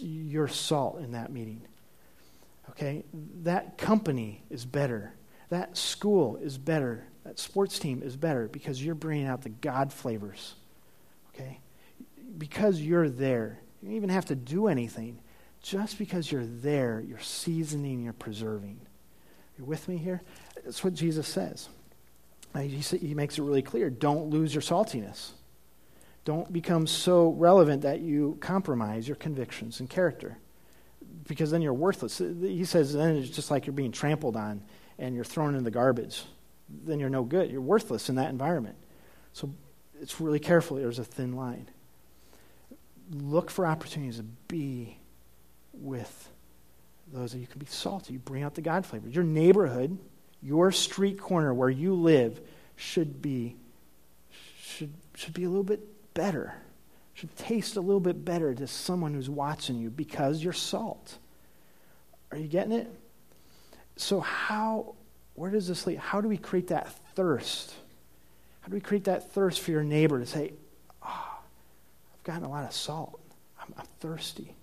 You're 0.00 0.48
salt 0.48 1.00
in 1.00 1.12
that 1.12 1.32
meeting. 1.32 1.62
Okay? 2.70 3.04
That 3.42 3.78
company 3.78 4.42
is 4.50 4.64
better. 4.64 5.14
That 5.48 5.76
school 5.76 6.36
is 6.36 6.58
better. 6.58 7.04
That 7.24 7.38
sports 7.38 7.78
team 7.78 8.02
is 8.02 8.16
better 8.16 8.48
because 8.48 8.84
you're 8.84 8.94
bringing 8.94 9.26
out 9.26 9.42
the 9.42 9.48
God 9.48 9.92
flavors. 9.92 10.54
Okay? 11.34 11.60
Because 12.36 12.80
you're 12.80 13.08
there. 13.08 13.60
You 13.80 13.88
don't 13.88 13.96
even 13.96 14.10
have 14.10 14.26
to 14.26 14.34
do 14.34 14.66
anything. 14.66 15.18
Just 15.62 15.98
because 15.98 16.30
you're 16.30 16.46
there, 16.46 17.02
you're 17.06 17.20
seasoning, 17.20 18.02
you're 18.02 18.12
preserving. 18.12 18.80
You're 19.62 19.68
with 19.68 19.86
me 19.88 19.96
here? 19.96 20.22
That's 20.64 20.82
what 20.82 20.92
Jesus 20.92 21.28
says. 21.28 21.68
He 22.58 23.14
makes 23.14 23.38
it 23.38 23.42
really 23.42 23.62
clear. 23.62 23.90
Don't 23.90 24.28
lose 24.28 24.52
your 24.52 24.60
saltiness. 24.60 25.30
Don't 26.24 26.52
become 26.52 26.88
so 26.88 27.30
relevant 27.30 27.82
that 27.82 28.00
you 28.00 28.38
compromise 28.40 29.06
your 29.06 29.14
convictions 29.16 29.78
and 29.78 29.88
character 29.88 30.36
because 31.28 31.52
then 31.52 31.62
you're 31.62 31.72
worthless. 31.72 32.18
He 32.18 32.64
says 32.64 32.92
then 32.92 33.16
it's 33.16 33.30
just 33.30 33.52
like 33.52 33.66
you're 33.66 33.72
being 33.72 33.92
trampled 33.92 34.36
on 34.36 34.62
and 34.98 35.14
you're 35.14 35.24
thrown 35.24 35.54
in 35.54 35.62
the 35.62 35.70
garbage. 35.70 36.24
Then 36.84 36.98
you're 36.98 37.08
no 37.08 37.22
good. 37.22 37.50
You're 37.50 37.60
worthless 37.60 38.08
in 38.08 38.16
that 38.16 38.30
environment. 38.30 38.76
So 39.32 39.54
it's 40.00 40.20
really 40.20 40.40
careful. 40.40 40.76
There's 40.76 40.98
a 40.98 41.04
thin 41.04 41.36
line. 41.36 41.68
Look 43.12 43.48
for 43.48 43.64
opportunities 43.64 44.16
to 44.16 44.24
be 44.24 44.98
with 45.72 46.31
those 47.12 47.34
you 47.34 47.46
can 47.46 47.58
be 47.58 47.66
salty. 47.66 48.14
You 48.14 48.18
bring 48.18 48.42
out 48.42 48.54
the 48.54 48.62
God 48.62 48.86
flavor. 48.86 49.08
Your 49.08 49.24
neighborhood, 49.24 49.98
your 50.42 50.72
street 50.72 51.20
corner 51.20 51.52
where 51.52 51.70
you 51.70 51.94
live 51.94 52.40
should 52.76 53.20
be 53.20 53.56
should 54.60 54.92
should 55.14 55.34
be 55.34 55.44
a 55.44 55.48
little 55.48 55.64
bit 55.64 55.80
better, 56.14 56.54
should 57.14 57.36
taste 57.36 57.76
a 57.76 57.80
little 57.80 58.00
bit 58.00 58.24
better 58.24 58.54
to 58.54 58.66
someone 58.66 59.14
who's 59.14 59.30
watching 59.30 59.76
you 59.78 59.90
because 59.90 60.42
you're 60.42 60.52
salt. 60.52 61.18
Are 62.30 62.38
you 62.38 62.48
getting 62.48 62.72
it? 62.72 62.88
So, 63.96 64.20
how, 64.20 64.94
where 65.34 65.50
does 65.50 65.68
this 65.68 65.86
lead? 65.86 65.98
How 65.98 66.20
do 66.20 66.28
we 66.28 66.38
create 66.38 66.68
that 66.68 66.88
thirst? 67.14 67.74
How 68.62 68.68
do 68.68 68.74
we 68.74 68.80
create 68.80 69.04
that 69.04 69.32
thirst 69.32 69.60
for 69.60 69.70
your 69.70 69.84
neighbor 69.84 70.18
to 70.18 70.26
say, 70.26 70.52
oh, 71.04 71.38
I've 72.14 72.24
gotten 72.24 72.44
a 72.44 72.48
lot 72.48 72.64
of 72.64 72.72
salt. 72.72 73.20
I'm, 73.60 73.74
I'm 73.76 73.86
thirsty. 74.00 74.54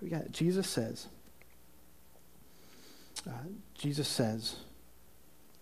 We 0.00 0.08
got. 0.08 0.30
Jesus 0.30 0.68
says, 0.68 1.08
uh, 3.28 3.32
Jesus 3.74 4.08
says 4.08 4.56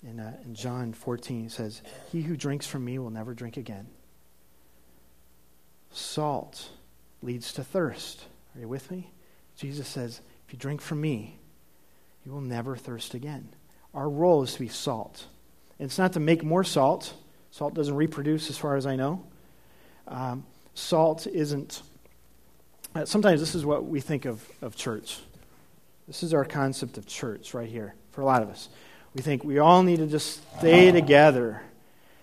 in, 0.03 0.21
uh, 0.21 0.37
in 0.45 0.55
John 0.55 0.93
14, 0.93 1.43
he 1.45 1.49
says, 1.49 1.83
He 2.13 2.23
who 2.23 2.37
drinks 2.37 2.67
from 2.67 2.85
me 2.85 2.99
will 2.99 3.11
never 3.11 3.35
drink 3.35 3.57
again. 3.57 3.87
Salt 5.91 6.71
leads 7.23 7.53
to 7.55 7.65
thirst. 7.65 8.25
Are 8.55 8.61
you 8.61 8.69
with 8.69 8.91
me? 8.91 9.11
Jesus 9.57 9.89
says, 9.89 10.21
if 10.47 10.53
you 10.53 10.59
drink 10.59 10.81
from 10.81 11.01
me, 11.01 11.39
you 12.25 12.33
will 12.33 12.41
never 12.41 12.77
thirst 12.77 13.15
again. 13.15 13.49
Our 13.95 14.09
role 14.09 14.43
is 14.43 14.55
to 14.55 14.61
be 14.61 14.69
salt. 14.69 15.27
And 15.79 15.87
it's 15.87 15.99
not 15.99 16.13
to 16.15 16.21
make 16.21 16.43
more 16.43 16.65
salt. 16.65 17.15
Salt 17.51 17.75
doesn't 17.75 17.95
reproduce, 17.95 18.51
as 18.51 18.59
far 18.59 18.77
as 18.77 18.87
I 18.87 18.97
know. 18.97 19.25
Um, 20.09 20.45
salt 20.75 21.27
isn't. 21.27 21.83
Uh, 22.95 23.05
sometimes 23.05 23.41
this 23.41 23.55
is 23.55 23.65
what 23.65 23.85
we 23.85 24.01
think 24.01 24.25
of, 24.25 24.45
of 24.61 24.77
church. 24.77 25.19
This 26.07 26.23
is 26.23 26.35
our 26.35 26.45
concept 26.45 26.99
of 26.99 27.07
church 27.07 27.55
right 27.55 27.69
here 27.69 27.95
for 28.11 28.21
a 28.21 28.25
lot 28.25 28.43
of 28.43 28.51
us. 28.51 28.69
We 29.15 29.23
think 29.23 29.45
we 29.45 29.59
all 29.59 29.83
need 29.83 29.99
to 29.99 30.07
just 30.07 30.43
stay 30.59 30.91
together. 30.91 31.63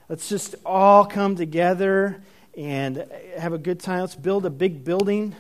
Let's 0.08 0.30
just 0.30 0.56
all 0.66 1.06
come 1.06 1.36
together 1.36 2.22
and 2.56 3.06
have 3.38 3.54
a 3.54 3.58
good 3.58 3.80
time. 3.80 4.02
Let's 4.02 4.16
build 4.16 4.46
a 4.46 4.50
big 4.50 4.84
building. 4.84 5.36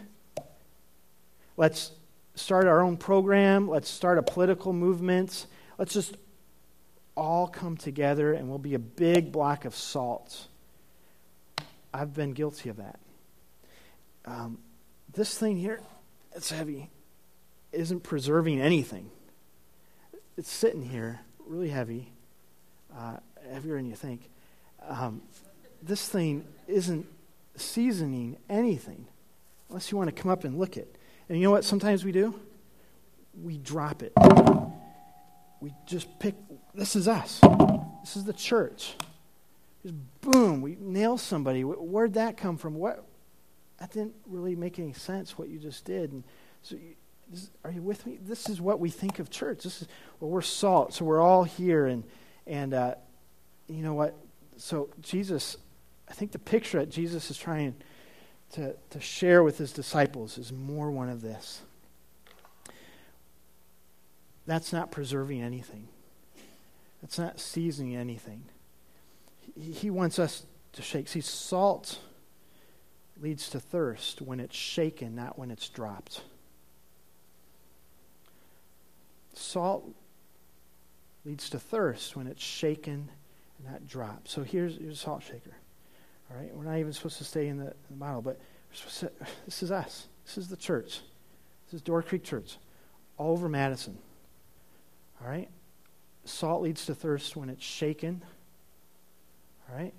Let's 1.58 1.91
start 2.36 2.65
our 2.65 2.82
own 2.82 2.97
program. 2.97 3.67
Let's 3.67 3.89
start 3.89 4.17
a 4.17 4.23
political 4.23 4.73
movement. 4.73 5.45
Let's 5.77 5.93
just 5.93 6.15
all 7.15 7.47
come 7.47 7.77
together 7.77 8.34
and 8.34 8.49
we'll 8.49 8.58
be 8.58 8.73
a 8.73 8.80
big 8.80 9.32
block 9.32 9.65
of 9.65 9.75
salt. 9.75 10.47
I've 11.93 12.13
been 12.13 12.32
guilty 12.32 12.69
of 12.69 12.77
that. 12.77 12.99
Um, 14.25 14.58
this 15.13 15.38
thing 15.38 15.58
here, 15.58 15.82
it's 16.34 16.49
heavy, 16.49 16.89
isn't 17.71 18.01
preserving 18.01 18.60
anything. 18.60 19.10
It's 20.38 20.51
sitting 20.51 20.81
here, 20.81 21.21
really 21.45 21.69
heavy, 21.69 22.12
uh, 22.95 23.17
heavier 23.51 23.77
than 23.77 23.86
you 23.86 23.95
think. 23.95 24.29
Um, 24.88 25.21
this 25.81 26.07
thing 26.07 26.45
isn't 26.67 27.05
seasoning 27.55 28.38
anything 28.49 29.07
unless 29.69 29.91
you 29.91 29.97
want 29.97 30.13
to 30.13 30.21
come 30.21 30.31
up 30.31 30.43
and 30.43 30.57
look 30.57 30.77
it. 30.77 30.97
And 31.29 31.38
you 31.38 31.43
know 31.45 31.51
what 31.51 31.63
sometimes 31.63 32.03
we 32.03 32.12
do? 32.12 32.38
We 33.41 33.57
drop 33.57 34.03
it. 34.03 34.13
We 35.62 35.73
just 35.86 36.19
pick, 36.19 36.36
this 36.73 36.95
is 36.95 37.07
us. 37.07 37.39
This 38.01 38.15
is 38.15 38.23
the 38.23 38.34
church. 38.34 38.95
Just 39.84 39.95
boom, 40.21 40.62
we 40.62 40.75
nail 40.79 41.17
somebody. 41.17 41.63
Where'd 41.63 42.15
that 42.15 42.36
come 42.38 42.57
from? 42.57 42.75
What? 42.75 43.05
That 43.79 43.91
didn't 43.91 44.15
really 44.27 44.55
make 44.55 44.77
any 44.77 44.93
sense 44.93 45.38
what 45.38 45.49
you 45.49 45.57
just 45.57 45.86
did. 45.86 46.12
And 46.12 46.23
so, 46.62 46.75
you, 46.75 46.95
this, 47.32 47.50
are 47.63 47.72
you 47.72 47.82
with 47.82 48.06
me? 48.06 48.20
This 48.22 48.50
is 48.50 48.60
what 48.60 48.80
we 48.80 48.89
think 48.89 49.20
of 49.20 49.30
church. 49.30 49.63
This 49.63 49.82
is 49.82 49.88
well, 50.20 50.30
we're 50.30 50.41
salt, 50.41 50.94
so 50.94 51.06
we're 51.06 51.22
all 51.22 51.44
here, 51.44 51.88
and 51.88 52.04
and 52.46 52.74
uh, 52.74 52.96
you 53.67 53.84
know 53.84 53.94
what? 53.94 54.15
So 54.58 54.89
Jesus, 55.02 55.58
I 56.10 56.13
think 56.13 56.34
the 56.34 56.39
picture 56.39 56.80
that 56.80 56.91
Jesus 56.91 57.32
is 57.32 57.38
trying 57.38 57.76
to 58.54 58.76
to 58.89 59.00
share 59.00 59.44
with 59.44 59.58
his 59.58 59.72
disciples 59.72 60.38
is 60.38 60.52
more 60.52 60.91
one 60.91 61.10
of 61.10 61.22
this. 61.22 61.62
That's 64.46 64.74
not 64.74 64.91
preserving 64.91 65.41
anything. 65.41 65.88
That's 67.02 67.17
not 67.17 67.39
seasoning 67.39 67.96
anything. 67.96 68.44
He, 69.56 69.72
he 69.72 69.89
wants 69.89 70.20
us 70.20 70.46
to 70.74 70.82
shake. 70.82 71.08
See, 71.08 71.22
salt 71.22 72.00
leads 73.20 73.50
to 73.52 73.60
thirst 73.60 74.22
when 74.22 74.39
it's 74.39 74.56
shaken, 74.56 75.15
not 75.15 75.38
when 75.38 75.52
it's 75.52 75.70
dropped. 75.70 76.24
Salt 79.34 79.88
leads 81.26 81.50
to 81.50 81.60
thirst 81.60 82.15
when 82.15 82.28
it's 82.28 82.44
shaken 82.44 83.10
and 83.58 83.72
not 83.72 83.88
dropped. 83.88 84.30
So 84.30 84.44
here's, 84.44 84.78
here's 84.78 84.96
a 84.96 85.00
salt 85.00 85.24
shaker. 85.24 85.56
All 86.30 86.38
right, 86.38 86.56
we're 86.56 86.63
not 86.63 86.78
even 86.78 86.94
supposed 86.94 87.17
to 87.17 87.24
stay 87.24 87.48
in 87.48 87.58
the, 87.58 87.67
in 87.67 87.76
the 87.91 87.98
bottle, 87.98 88.22
but 88.22 88.39
to, 89.00 89.12
this 89.46 89.63
is 89.63 89.72
us. 89.72 90.08
This 90.26 90.38
is 90.38 90.48
the 90.48 90.58
church. 90.58 91.02
This 91.67 91.76
is 91.76 91.82
Door 91.82 92.04
Creek 92.04 92.24
Church, 92.24 92.58
all 93.17 93.32
over 93.32 93.50
Madison. 93.50 93.98
All 95.22 95.30
right, 95.30 95.50
salt 96.26 96.62
leads 96.62 96.86
to 96.88 96.96
thirst 96.96 97.36
when 97.36 97.50
it's 97.50 97.63
shaken. 97.63 98.24
All 99.70 99.78
right, 99.78 99.94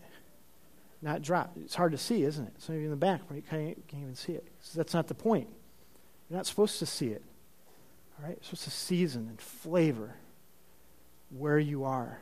not 1.01 1.23
dropped. 1.23 1.57
It's 1.59 1.75
hard 1.75 1.93
to 1.93 1.99
see, 1.99 2.25
isn't 2.25 2.45
it? 2.45 2.53
Some 2.59 2.75
of 2.75 2.81
you 2.81 2.87
in 2.87 2.91
the 2.91 2.97
back, 2.97 3.21
you 3.35 3.43
can't, 3.49 3.89
can't 3.89 4.03
even 4.03 4.15
see 4.15 4.33
it. 4.33 4.47
So 4.61 4.79
that's 4.79 4.95
not 4.95 5.07
the 5.07 5.15
point. 5.15 5.49
You're 6.29 6.39
not 6.39 6.47
supposed 6.47 6.79
to 6.81 6.87
see 6.87 7.09
it. 7.09 7.23
All 8.19 8.27
right? 8.27 8.37
You're 8.37 8.45
supposed 8.45 8.65
to 8.65 8.71
season 8.71 9.29
and 9.29 9.41
flavor 9.41 10.15
where 11.31 11.59
you 11.59 11.85
are. 11.85 12.19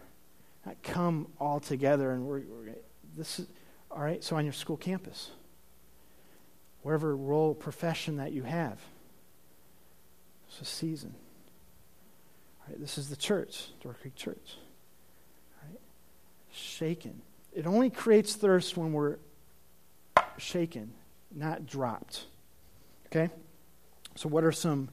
Not 0.67 0.83
come 0.83 1.29
all 1.39 1.61
together 1.61 2.13
and 2.13 2.27
we're, 2.27 2.41
we're 2.41 2.75
this 3.17 3.41
is 3.41 3.47
all 3.91 4.03
right. 4.03 4.23
So 4.23 4.37
on 4.37 4.45
your 4.45 4.53
school 4.53 4.77
campus, 4.77 5.31
whatever 6.83 7.17
role, 7.17 7.55
profession 7.55 8.17
that 8.17 8.33
you 8.33 8.43
have, 8.43 8.79
it's 10.49 10.61
a 10.61 10.65
season. 10.65 11.15
All 12.61 12.67
right, 12.69 12.81
this 12.81 12.99
is 12.99 13.09
the 13.09 13.17
church, 13.17 13.69
Door 13.83 13.97
Creek 14.01 14.15
Church. 14.15 14.57
All 15.63 15.69
right, 15.71 15.81
shaken 16.53 17.23
it 17.53 17.67
only 17.67 17.91
creates 17.91 18.35
thirst 18.35 18.77
when 18.77 18.93
we're 18.93 19.17
shaken, 20.39 20.93
not 21.35 21.67
dropped. 21.67 22.25
Okay? 23.07 23.31
So 24.15 24.29
what 24.29 24.45
are 24.45 24.53
some 24.53 24.89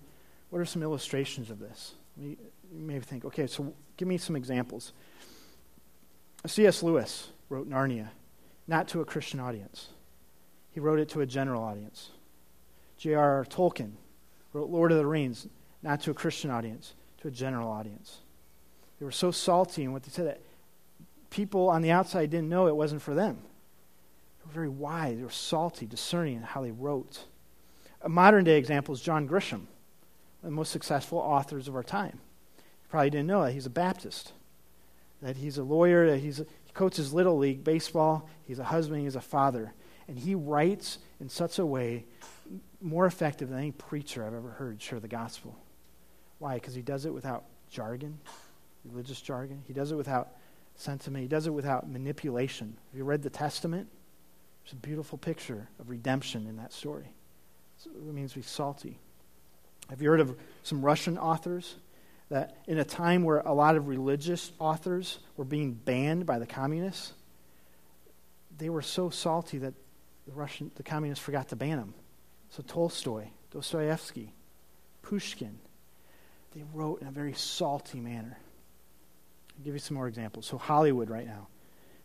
what 0.49 0.59
are 0.59 0.65
some 0.65 0.83
illustrations 0.83 1.49
of 1.49 1.59
this? 1.59 1.93
You 2.19 2.37
may 2.71 2.99
think, 2.99 3.25
okay, 3.25 3.47
so 3.47 3.73
give 3.95 4.07
me 4.07 4.17
some 4.17 4.35
examples. 4.35 4.93
C.S. 6.45 6.83
Lewis 6.83 7.29
wrote 7.49 7.69
Narnia, 7.69 8.09
not 8.67 8.87
to 8.89 9.01
a 9.01 9.05
Christian 9.05 9.39
audience. 9.39 9.89
He 10.71 10.79
wrote 10.79 10.99
it 10.99 11.09
to 11.09 11.21
a 11.21 11.25
general 11.25 11.63
audience. 11.63 12.11
J.R.R. 12.97 13.45
Tolkien 13.45 13.93
wrote 14.53 14.69
Lord 14.69 14.91
of 14.91 14.97
the 14.97 15.05
Rings, 15.05 15.47
not 15.83 16.01
to 16.01 16.11
a 16.11 16.13
Christian 16.13 16.49
audience, 16.49 16.93
to 17.21 17.27
a 17.27 17.31
general 17.31 17.69
audience. 17.69 18.19
They 18.99 19.05
were 19.05 19.11
so 19.11 19.31
salty 19.31 19.83
in 19.83 19.93
what 19.93 20.03
they 20.03 20.11
said 20.11 20.27
that 20.27 20.41
people 21.29 21.69
on 21.69 21.81
the 21.81 21.91
outside 21.91 22.29
didn't 22.29 22.49
know 22.49 22.67
it 22.67 22.75
wasn't 22.75 23.01
for 23.01 23.13
them. 23.13 23.37
They 24.39 24.45
were 24.45 24.53
very 24.53 24.69
wise, 24.69 25.17
they 25.17 25.23
were 25.23 25.29
salty, 25.29 25.85
discerning 25.85 26.37
in 26.37 26.43
how 26.43 26.61
they 26.61 26.71
wrote. 26.71 27.25
A 28.01 28.09
modern 28.09 28.43
day 28.43 28.57
example 28.57 28.93
is 28.93 29.01
John 29.01 29.27
Grisham, 29.27 29.65
the 30.47 30.55
most 30.55 30.71
successful 30.71 31.17
authors 31.17 31.67
of 31.67 31.75
our 31.75 31.83
time. 31.83 32.19
You 32.57 32.89
probably 32.89 33.09
didn't 33.09 33.27
know 33.27 33.43
that 33.43 33.51
he's 33.51 33.65
a 33.65 33.69
Baptist, 33.69 34.31
that 35.21 35.35
he's 35.35 35.57
a 35.57 35.63
lawyer, 35.63 36.09
that 36.09 36.19
he's 36.19 36.39
a, 36.39 36.45
he 36.63 36.71
coaches 36.73 37.13
Little 37.13 37.37
League 37.37 37.65
baseball, 37.65 38.29
he's 38.43 38.59
a 38.59 38.63
husband, 38.63 39.01
he's 39.01 39.17
a 39.17 39.21
father. 39.21 39.73
And 40.07 40.17
he 40.17 40.35
writes 40.35 40.99
in 41.19 41.27
such 41.27 41.59
a 41.59 41.65
way 41.65 42.05
more 42.79 43.05
effective 43.05 43.49
than 43.49 43.57
any 43.57 43.71
preacher 43.71 44.25
I've 44.25 44.33
ever 44.33 44.51
heard 44.51 44.81
share 44.81 45.01
the 45.01 45.09
gospel. 45.09 45.57
Why? 46.39 46.53
Because 46.53 46.73
he 46.73 46.81
does 46.81 47.05
it 47.05 47.13
without 47.13 47.43
jargon, 47.69 48.17
religious 48.85 49.19
jargon. 49.19 49.63
He 49.67 49.73
does 49.73 49.91
it 49.91 49.95
without 49.95 50.29
sentiment. 50.75 51.23
He 51.23 51.27
does 51.27 51.45
it 51.45 51.53
without 51.53 51.89
manipulation. 51.89 52.77
Have 52.91 52.97
you 52.97 53.03
read 53.03 53.21
the 53.21 53.29
Testament? 53.29 53.89
There's 54.63 54.73
a 54.73 54.77
beautiful 54.77 55.17
picture 55.17 55.67
of 55.77 55.89
redemption 55.89 56.47
in 56.47 56.55
that 56.55 56.71
story. 56.71 57.11
So 57.79 57.89
it 57.89 58.13
means 58.13 58.31
to 58.31 58.39
be 58.39 58.43
salty. 58.43 58.99
Have 59.89 60.01
you 60.01 60.09
heard 60.09 60.19
of 60.19 60.37
some 60.63 60.83
Russian 60.83 61.17
authors 61.17 61.75
that 62.29 62.57
in 62.67 62.77
a 62.77 62.83
time 62.83 63.23
where 63.23 63.39
a 63.39 63.53
lot 63.53 63.75
of 63.75 63.87
religious 63.87 64.51
authors 64.59 65.19
were 65.37 65.45
being 65.45 65.73
banned 65.73 66.25
by 66.25 66.39
the 66.39 66.45
communists, 66.45 67.13
they 68.57 68.69
were 68.69 68.81
so 68.81 69.09
salty 69.09 69.59
that 69.59 69.73
the 70.25 70.33
Russian 70.33 70.71
the 70.75 70.83
communists 70.83 71.23
forgot 71.23 71.49
to 71.49 71.55
ban 71.55 71.77
them. 71.77 71.93
So 72.49 72.63
Tolstoy, 72.63 73.27
Dostoevsky, 73.51 74.33
Pushkin, 75.01 75.59
they 76.55 76.63
wrote 76.73 77.01
in 77.01 77.07
a 77.07 77.11
very 77.11 77.33
salty 77.33 77.99
manner. 77.99 78.37
I'll 79.57 79.63
give 79.63 79.73
you 79.73 79.79
some 79.79 79.95
more 79.95 80.07
examples. 80.07 80.45
So, 80.45 80.57
Hollywood 80.57 81.09
right 81.09 81.25
now. 81.25 81.47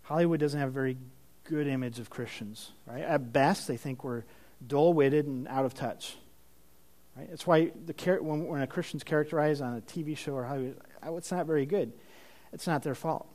Hollywood 0.02 0.40
doesn't 0.40 0.58
have 0.58 0.68
a 0.68 0.72
very 0.72 0.96
good 1.44 1.66
image 1.66 1.98
of 1.98 2.10
Christians, 2.10 2.72
right? 2.86 3.02
At 3.02 3.32
best, 3.32 3.68
they 3.68 3.76
think 3.76 4.04
we're 4.04 4.24
dull 4.66 4.92
witted 4.92 5.26
and 5.26 5.48
out 5.48 5.64
of 5.64 5.74
touch. 5.74 6.16
Right? 7.16 7.28
That's 7.28 7.46
why 7.46 7.72
the 7.86 8.18
when, 8.22 8.46
when 8.46 8.62
a 8.62 8.66
Christian's 8.66 9.04
characterized 9.04 9.60
on 9.60 9.76
a 9.76 9.80
TV 9.80 10.16
show 10.16 10.32
or 10.32 10.44
Hollywood, 10.44 10.78
oh, 11.02 11.16
it's 11.16 11.30
not 11.30 11.46
very 11.46 11.66
good. 11.66 11.92
It's 12.52 12.66
not 12.66 12.82
their 12.82 12.94
fault. 12.94 13.28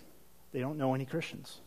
They 0.51 0.59
don't 0.59 0.77
know 0.77 0.93
any 0.93 1.05
Christians. 1.05 1.59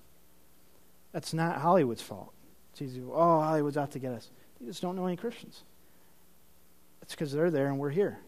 That's 1.12 1.34
not 1.34 1.58
Hollywood's 1.58 2.02
fault. 2.02 2.32
It's 2.72 2.82
easy. 2.82 3.02
Oh, 3.02 3.40
Hollywood's 3.40 3.76
out 3.76 3.92
to 3.92 3.98
get 3.98 4.12
us. 4.12 4.30
They 4.60 4.66
just 4.66 4.82
don't 4.82 4.96
know 4.96 5.06
any 5.06 5.16
Christians. 5.16 5.62
It's 7.02 7.14
because 7.14 7.32
they're 7.32 7.50
there 7.50 7.66
and 7.66 7.78
we're 7.78 7.90
here. 7.90 8.18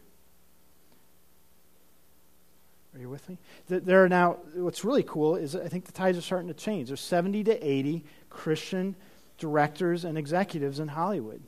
Are 2.95 3.01
you 3.01 3.09
with 3.09 3.27
me? 3.29 3.38
There 3.68 4.05
are 4.05 4.09
now, 4.09 4.38
what's 4.55 4.85
really 4.85 5.03
cool 5.03 5.37
is 5.37 5.57
I 5.57 5.68
think 5.68 5.87
the 5.87 5.92
tides 5.92 6.18
are 6.18 6.23
starting 6.23 6.49
to 6.49 6.55
change. 6.55 6.88
There's 6.88 7.01
70 7.01 7.45
to 7.45 7.66
80 7.66 8.05
Christian 8.29 8.97
directors 9.38 10.05
and 10.05 10.18
executives 10.18 10.79
in 10.79 10.88
Hollywood 10.88 11.42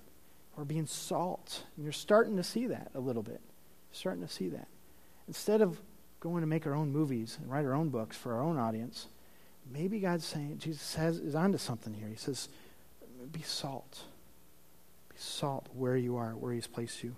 are 0.57 0.64
being 0.64 0.87
salt. 0.87 1.64
And 1.77 1.85
you're 1.85 1.93
starting 1.93 2.37
to 2.37 2.44
see 2.44 2.67
that 2.69 2.90
a 2.94 3.00
little 3.00 3.23
bit. 3.23 3.40
Starting 3.92 4.23
to 4.27 4.33
see 4.33 4.48
that. 4.50 4.69
Instead 5.29 5.63
of 5.63 5.81
going 6.21 6.40
to 6.40 6.46
make 6.46 6.67
our 6.67 6.75
own 6.75 6.90
movies 6.90 7.38
and 7.40 7.50
write 7.50 7.65
our 7.65 7.75
own 7.75 7.88
books 7.88 8.17
for 8.17 8.35
our 8.35 8.42
own 8.42 8.59
audience, 8.59 9.09
maybe 9.71 10.00
God's 10.00 10.25
saying, 10.25 10.59
Jesus 10.59 10.94
has, 10.94 11.19
is 11.19 11.35
onto 11.35 11.59
something 11.59 11.94
here. 11.94 12.09
He 12.09 12.17
says, 12.17 12.48
be 13.33 13.42
salt. 13.42 14.02
Be 15.11 15.17
salt 15.19 15.69
where 15.75 15.96
you 15.96 16.17
are, 16.17 16.31
where 16.31 16.52
He's 16.52 16.67
placed 16.67 17.02
you. 17.02 17.15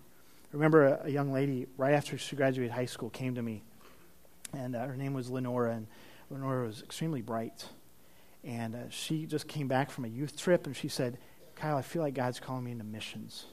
I 0.53 0.57
remember 0.57 0.87
a, 0.87 1.01
a 1.05 1.09
young 1.09 1.32
lady, 1.32 1.66
right 1.76 1.95
after 1.95 2.18
she 2.18 2.37
graduated 2.37 2.72
high 2.72 2.87
school, 2.87 3.11
came 3.11 3.34
to 3.34 3.43
me 3.43 3.62
and 4.53 4.76
uh, 4.76 4.87
her 4.87 4.97
name 4.97 5.14
was 5.14 5.30
Lenora, 5.30 5.72
and 5.72 5.87
Lenora 6.30 6.66
was 6.66 6.82
extremely 6.82 7.22
bright. 7.22 7.66
And 8.45 8.74
uh, 8.74 8.78
she 8.91 9.26
just 9.26 9.49
came 9.49 9.68
back 9.68 9.91
from 9.91 10.05
a 10.05 10.09
youth 10.09 10.39
trip, 10.39 10.66
and 10.66 10.76
she 10.76 10.89
said, 10.89 11.18
Kyle, 11.57 11.76
I 11.76 11.82
feel 11.82 12.02
like 12.02 12.14
God's 12.14 12.38
calling 12.38 12.64
me 12.64 12.72
into 12.72 12.84
missions. 12.84 13.46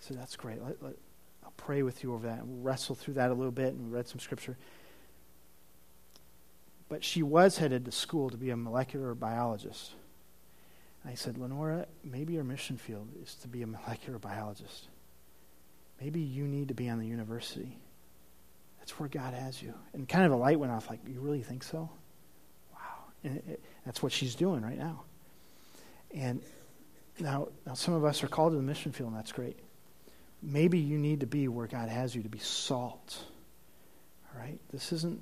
I 0.00 0.04
said, 0.06 0.18
that's 0.18 0.36
great. 0.36 0.62
Let, 0.62 0.82
let, 0.82 0.94
I'll 1.44 1.52
pray 1.56 1.82
with 1.82 2.02
you 2.02 2.12
over 2.12 2.26
that. 2.26 2.40
And 2.40 2.48
we'll 2.48 2.62
wrestle 2.62 2.94
through 2.94 3.14
that 3.14 3.30
a 3.30 3.34
little 3.34 3.52
bit, 3.52 3.74
and 3.74 3.90
we 3.90 3.96
read 3.96 4.08
some 4.08 4.18
scripture. 4.18 4.56
But 6.88 7.04
she 7.04 7.22
was 7.22 7.58
headed 7.58 7.84
to 7.84 7.92
school 7.92 8.30
to 8.30 8.36
be 8.36 8.50
a 8.50 8.56
molecular 8.56 9.14
biologist. 9.14 9.92
I 11.04 11.14
said, 11.14 11.38
Lenora, 11.38 11.86
maybe 12.04 12.34
your 12.34 12.44
mission 12.44 12.76
field 12.76 13.08
is 13.22 13.34
to 13.36 13.48
be 13.48 13.62
a 13.62 13.66
molecular 13.66 14.18
biologist. 14.18 14.88
maybe 16.00 16.20
you 16.20 16.46
need 16.46 16.68
to 16.68 16.74
be 16.74 16.88
on 16.88 16.98
the 16.98 17.06
university. 17.06 17.78
That's 18.78 18.98
where 18.98 19.08
God 19.08 19.34
has 19.34 19.62
you. 19.62 19.74
And 19.92 20.08
kind 20.08 20.24
of 20.24 20.32
a 20.32 20.36
light 20.36 20.58
went 20.58 20.72
off 20.72 20.88
like, 20.88 21.00
you 21.06 21.20
really 21.20 21.42
think 21.42 21.62
so? 21.62 21.90
Wow. 22.72 22.78
And 23.22 23.36
it, 23.36 23.44
it, 23.48 23.64
that's 23.84 24.02
what 24.02 24.12
she's 24.12 24.34
doing 24.34 24.62
right 24.62 24.78
now. 24.78 25.02
And 26.14 26.42
now, 27.20 27.48
now, 27.66 27.74
some 27.74 27.94
of 27.94 28.04
us 28.04 28.22
are 28.22 28.28
called 28.28 28.52
to 28.52 28.56
the 28.56 28.62
mission 28.62 28.92
field, 28.92 29.10
and 29.10 29.18
that's 29.18 29.32
great. 29.32 29.58
Maybe 30.42 30.78
you 30.78 30.98
need 30.98 31.20
to 31.20 31.26
be 31.26 31.48
where 31.48 31.66
God 31.66 31.88
has 31.88 32.14
you 32.14 32.22
to 32.22 32.28
be 32.28 32.38
salt. 32.38 33.22
All 34.32 34.40
right? 34.40 34.58
This 34.70 34.92
isn't, 34.92 35.20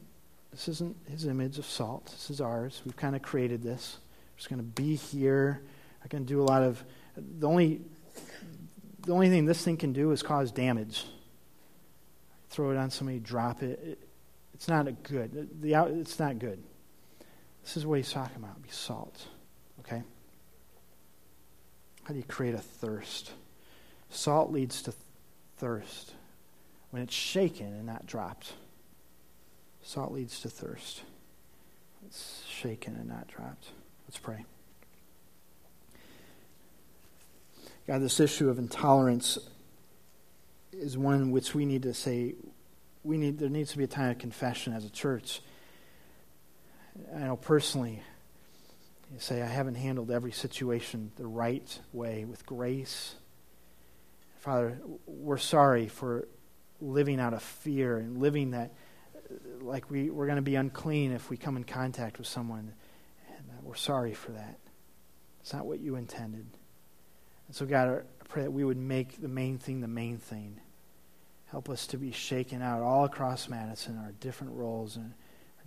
this 0.51 0.68
isn't 0.68 0.97
his 1.09 1.26
image 1.26 1.59
of 1.59 1.66
salt. 1.66 2.07
This 2.07 2.30
is 2.30 2.40
ours. 2.40 2.82
We've 2.84 2.97
kind 2.97 3.16
of 3.16 3.22
created 3.22 3.62
this. 3.62 3.99
We're 4.34 4.38
just 4.38 4.51
going 4.51 4.61
to 4.61 4.64
be 4.64 4.97
here. 4.97 5.62
I 6.05 6.09
can 6.09 6.24
do 6.24 6.42
a 6.42 6.44
lot 6.44 6.62
of. 6.62 6.82
The 7.16 7.49
only, 7.49 7.80
the 9.07 9.12
only 9.12 9.30
thing 9.30 9.47
this 9.47 9.64
thing 9.64 9.76
can 9.76 9.92
do 9.92 10.12
is 10.12 10.22
cause 10.22 10.53
damage 10.53 11.07
throw 12.57 12.70
it 12.70 12.76
on 12.78 12.90
somebody, 12.90 13.18
drop 13.18 13.62
it. 13.62 13.78
it 13.84 14.09
it's 14.55 14.66
not 14.66 14.88
a 14.88 14.92
good. 14.92 15.32
The, 15.61 15.74
the, 15.74 16.01
it's 16.01 16.18
not 16.18 16.38
good. 16.38 16.62
This 17.62 17.76
is 17.76 17.84
what 17.84 17.99
he's 17.99 18.11
talking 18.11 18.36
about. 18.36 18.62
Be 18.62 18.70
salt. 18.70 19.26
Okay? 19.80 20.03
How 22.07 22.12
do 22.12 22.18
you 22.20 22.24
create 22.24 22.54
a 22.54 22.59
thirst? 22.59 23.32
Salt 24.11 24.52
leads 24.52 24.80
to 24.82 24.94
thirst 25.57 26.12
when 26.90 27.02
it's 27.02 27.12
shaken 27.12 27.66
and 27.66 27.84
not 27.84 28.07
dropped. 28.07 28.52
Salt 29.82 30.12
leads 30.12 30.38
to 30.42 30.48
thirst. 30.48 31.02
It's 32.07 32.44
shaken 32.48 32.94
and 32.94 33.09
not 33.09 33.26
dropped. 33.26 33.70
Let's 34.07 34.18
pray. 34.18 34.44
God, 37.88 38.02
this 38.02 38.20
issue 38.20 38.50
of 38.50 38.61
intolerance 38.61 39.36
is 40.72 40.96
one 40.96 41.32
which 41.32 41.57
we 41.57 41.64
need 41.64 41.82
to 41.82 41.92
say, 41.92 42.36
we 43.02 43.18
need, 43.18 43.40
there 43.40 43.48
needs 43.48 43.72
to 43.72 43.78
be 43.78 43.84
a 43.84 43.88
time 43.88 44.12
of 44.12 44.18
confession 44.18 44.72
as 44.74 44.84
a 44.84 44.90
church. 44.90 45.40
I 47.16 47.18
know 47.24 47.36
personally, 47.36 48.00
you 49.12 49.20
say, 49.20 49.42
I 49.42 49.46
haven't 49.46 49.76
handled 49.76 50.11
every 50.11 50.32
situation 50.32 51.12
the 51.16 51.26
right 51.26 51.78
way 51.92 52.24
with 52.24 52.44
grace. 52.44 53.14
Father, 54.38 54.78
we're 55.07 55.38
sorry 55.38 55.88
for 55.88 56.28
living 56.80 57.20
out 57.20 57.32
of 57.32 57.42
fear 57.42 57.98
and 57.98 58.18
living 58.18 58.50
that 58.50 58.72
like 59.61 59.90
we, 59.90 60.11
we're 60.11 60.26
going 60.26 60.36
to 60.36 60.42
be 60.42 60.54
unclean 60.54 61.12
if 61.12 61.30
we 61.30 61.36
come 61.36 61.57
in 61.57 61.64
contact 61.64 62.18
with 62.18 62.26
someone. 62.26 62.72
And 63.28 63.46
we're 63.62 63.74
sorry 63.74 64.14
for 64.14 64.32
that. 64.32 64.59
It's 65.40 65.52
not 65.52 65.66
what 65.66 65.80
you 65.80 65.96
intended. 65.96 66.46
And 67.46 67.57
so, 67.57 67.66
God, 67.66 67.88
I 67.88 68.24
pray 68.28 68.42
that 68.42 68.50
we 68.50 68.64
would 68.64 68.76
make 68.76 69.20
the 69.20 69.28
main 69.28 69.59
thing 69.59 69.80
the 69.80 69.88
main 69.88 70.18
thing. 70.18 70.61
Help 71.46 71.70
us 71.70 71.86
to 71.88 71.96
be 71.96 72.11
shaken 72.11 72.61
out 72.61 72.82
all 72.82 73.04
across 73.04 73.48
Madison, 73.48 73.98
our 73.98 74.12
different 74.20 74.54
roles 74.54 74.96
and 74.96 75.14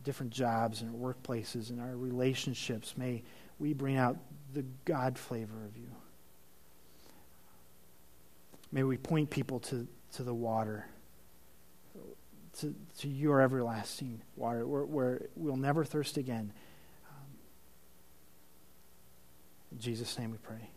different 0.03 0.31
jobs 0.31 0.81
and 0.81 0.93
workplaces 0.95 1.69
and 1.69 1.79
our 1.79 1.95
relationships. 1.95 2.95
May 2.97 3.23
we 3.57 3.73
bring 3.73 3.97
out 3.97 4.17
the 4.53 4.63
God 4.85 5.17
flavor 5.17 5.65
of 5.65 5.77
you. 5.77 5.89
May 8.71 8.83
we 8.83 8.97
point 8.97 9.29
people 9.29 9.59
to, 9.61 9.87
to 10.13 10.23
the 10.23 10.33
water, 10.33 10.85
to, 12.59 12.75
to 12.99 13.07
your 13.07 13.41
everlasting 13.41 14.21
water, 14.35 14.65
where, 14.65 14.85
where 14.85 15.21
we'll 15.35 15.57
never 15.57 15.83
thirst 15.83 16.17
again. 16.17 16.53
Um, 17.09 17.25
in 19.71 19.79
Jesus' 19.79 20.17
name 20.17 20.31
we 20.31 20.37
pray. 20.37 20.69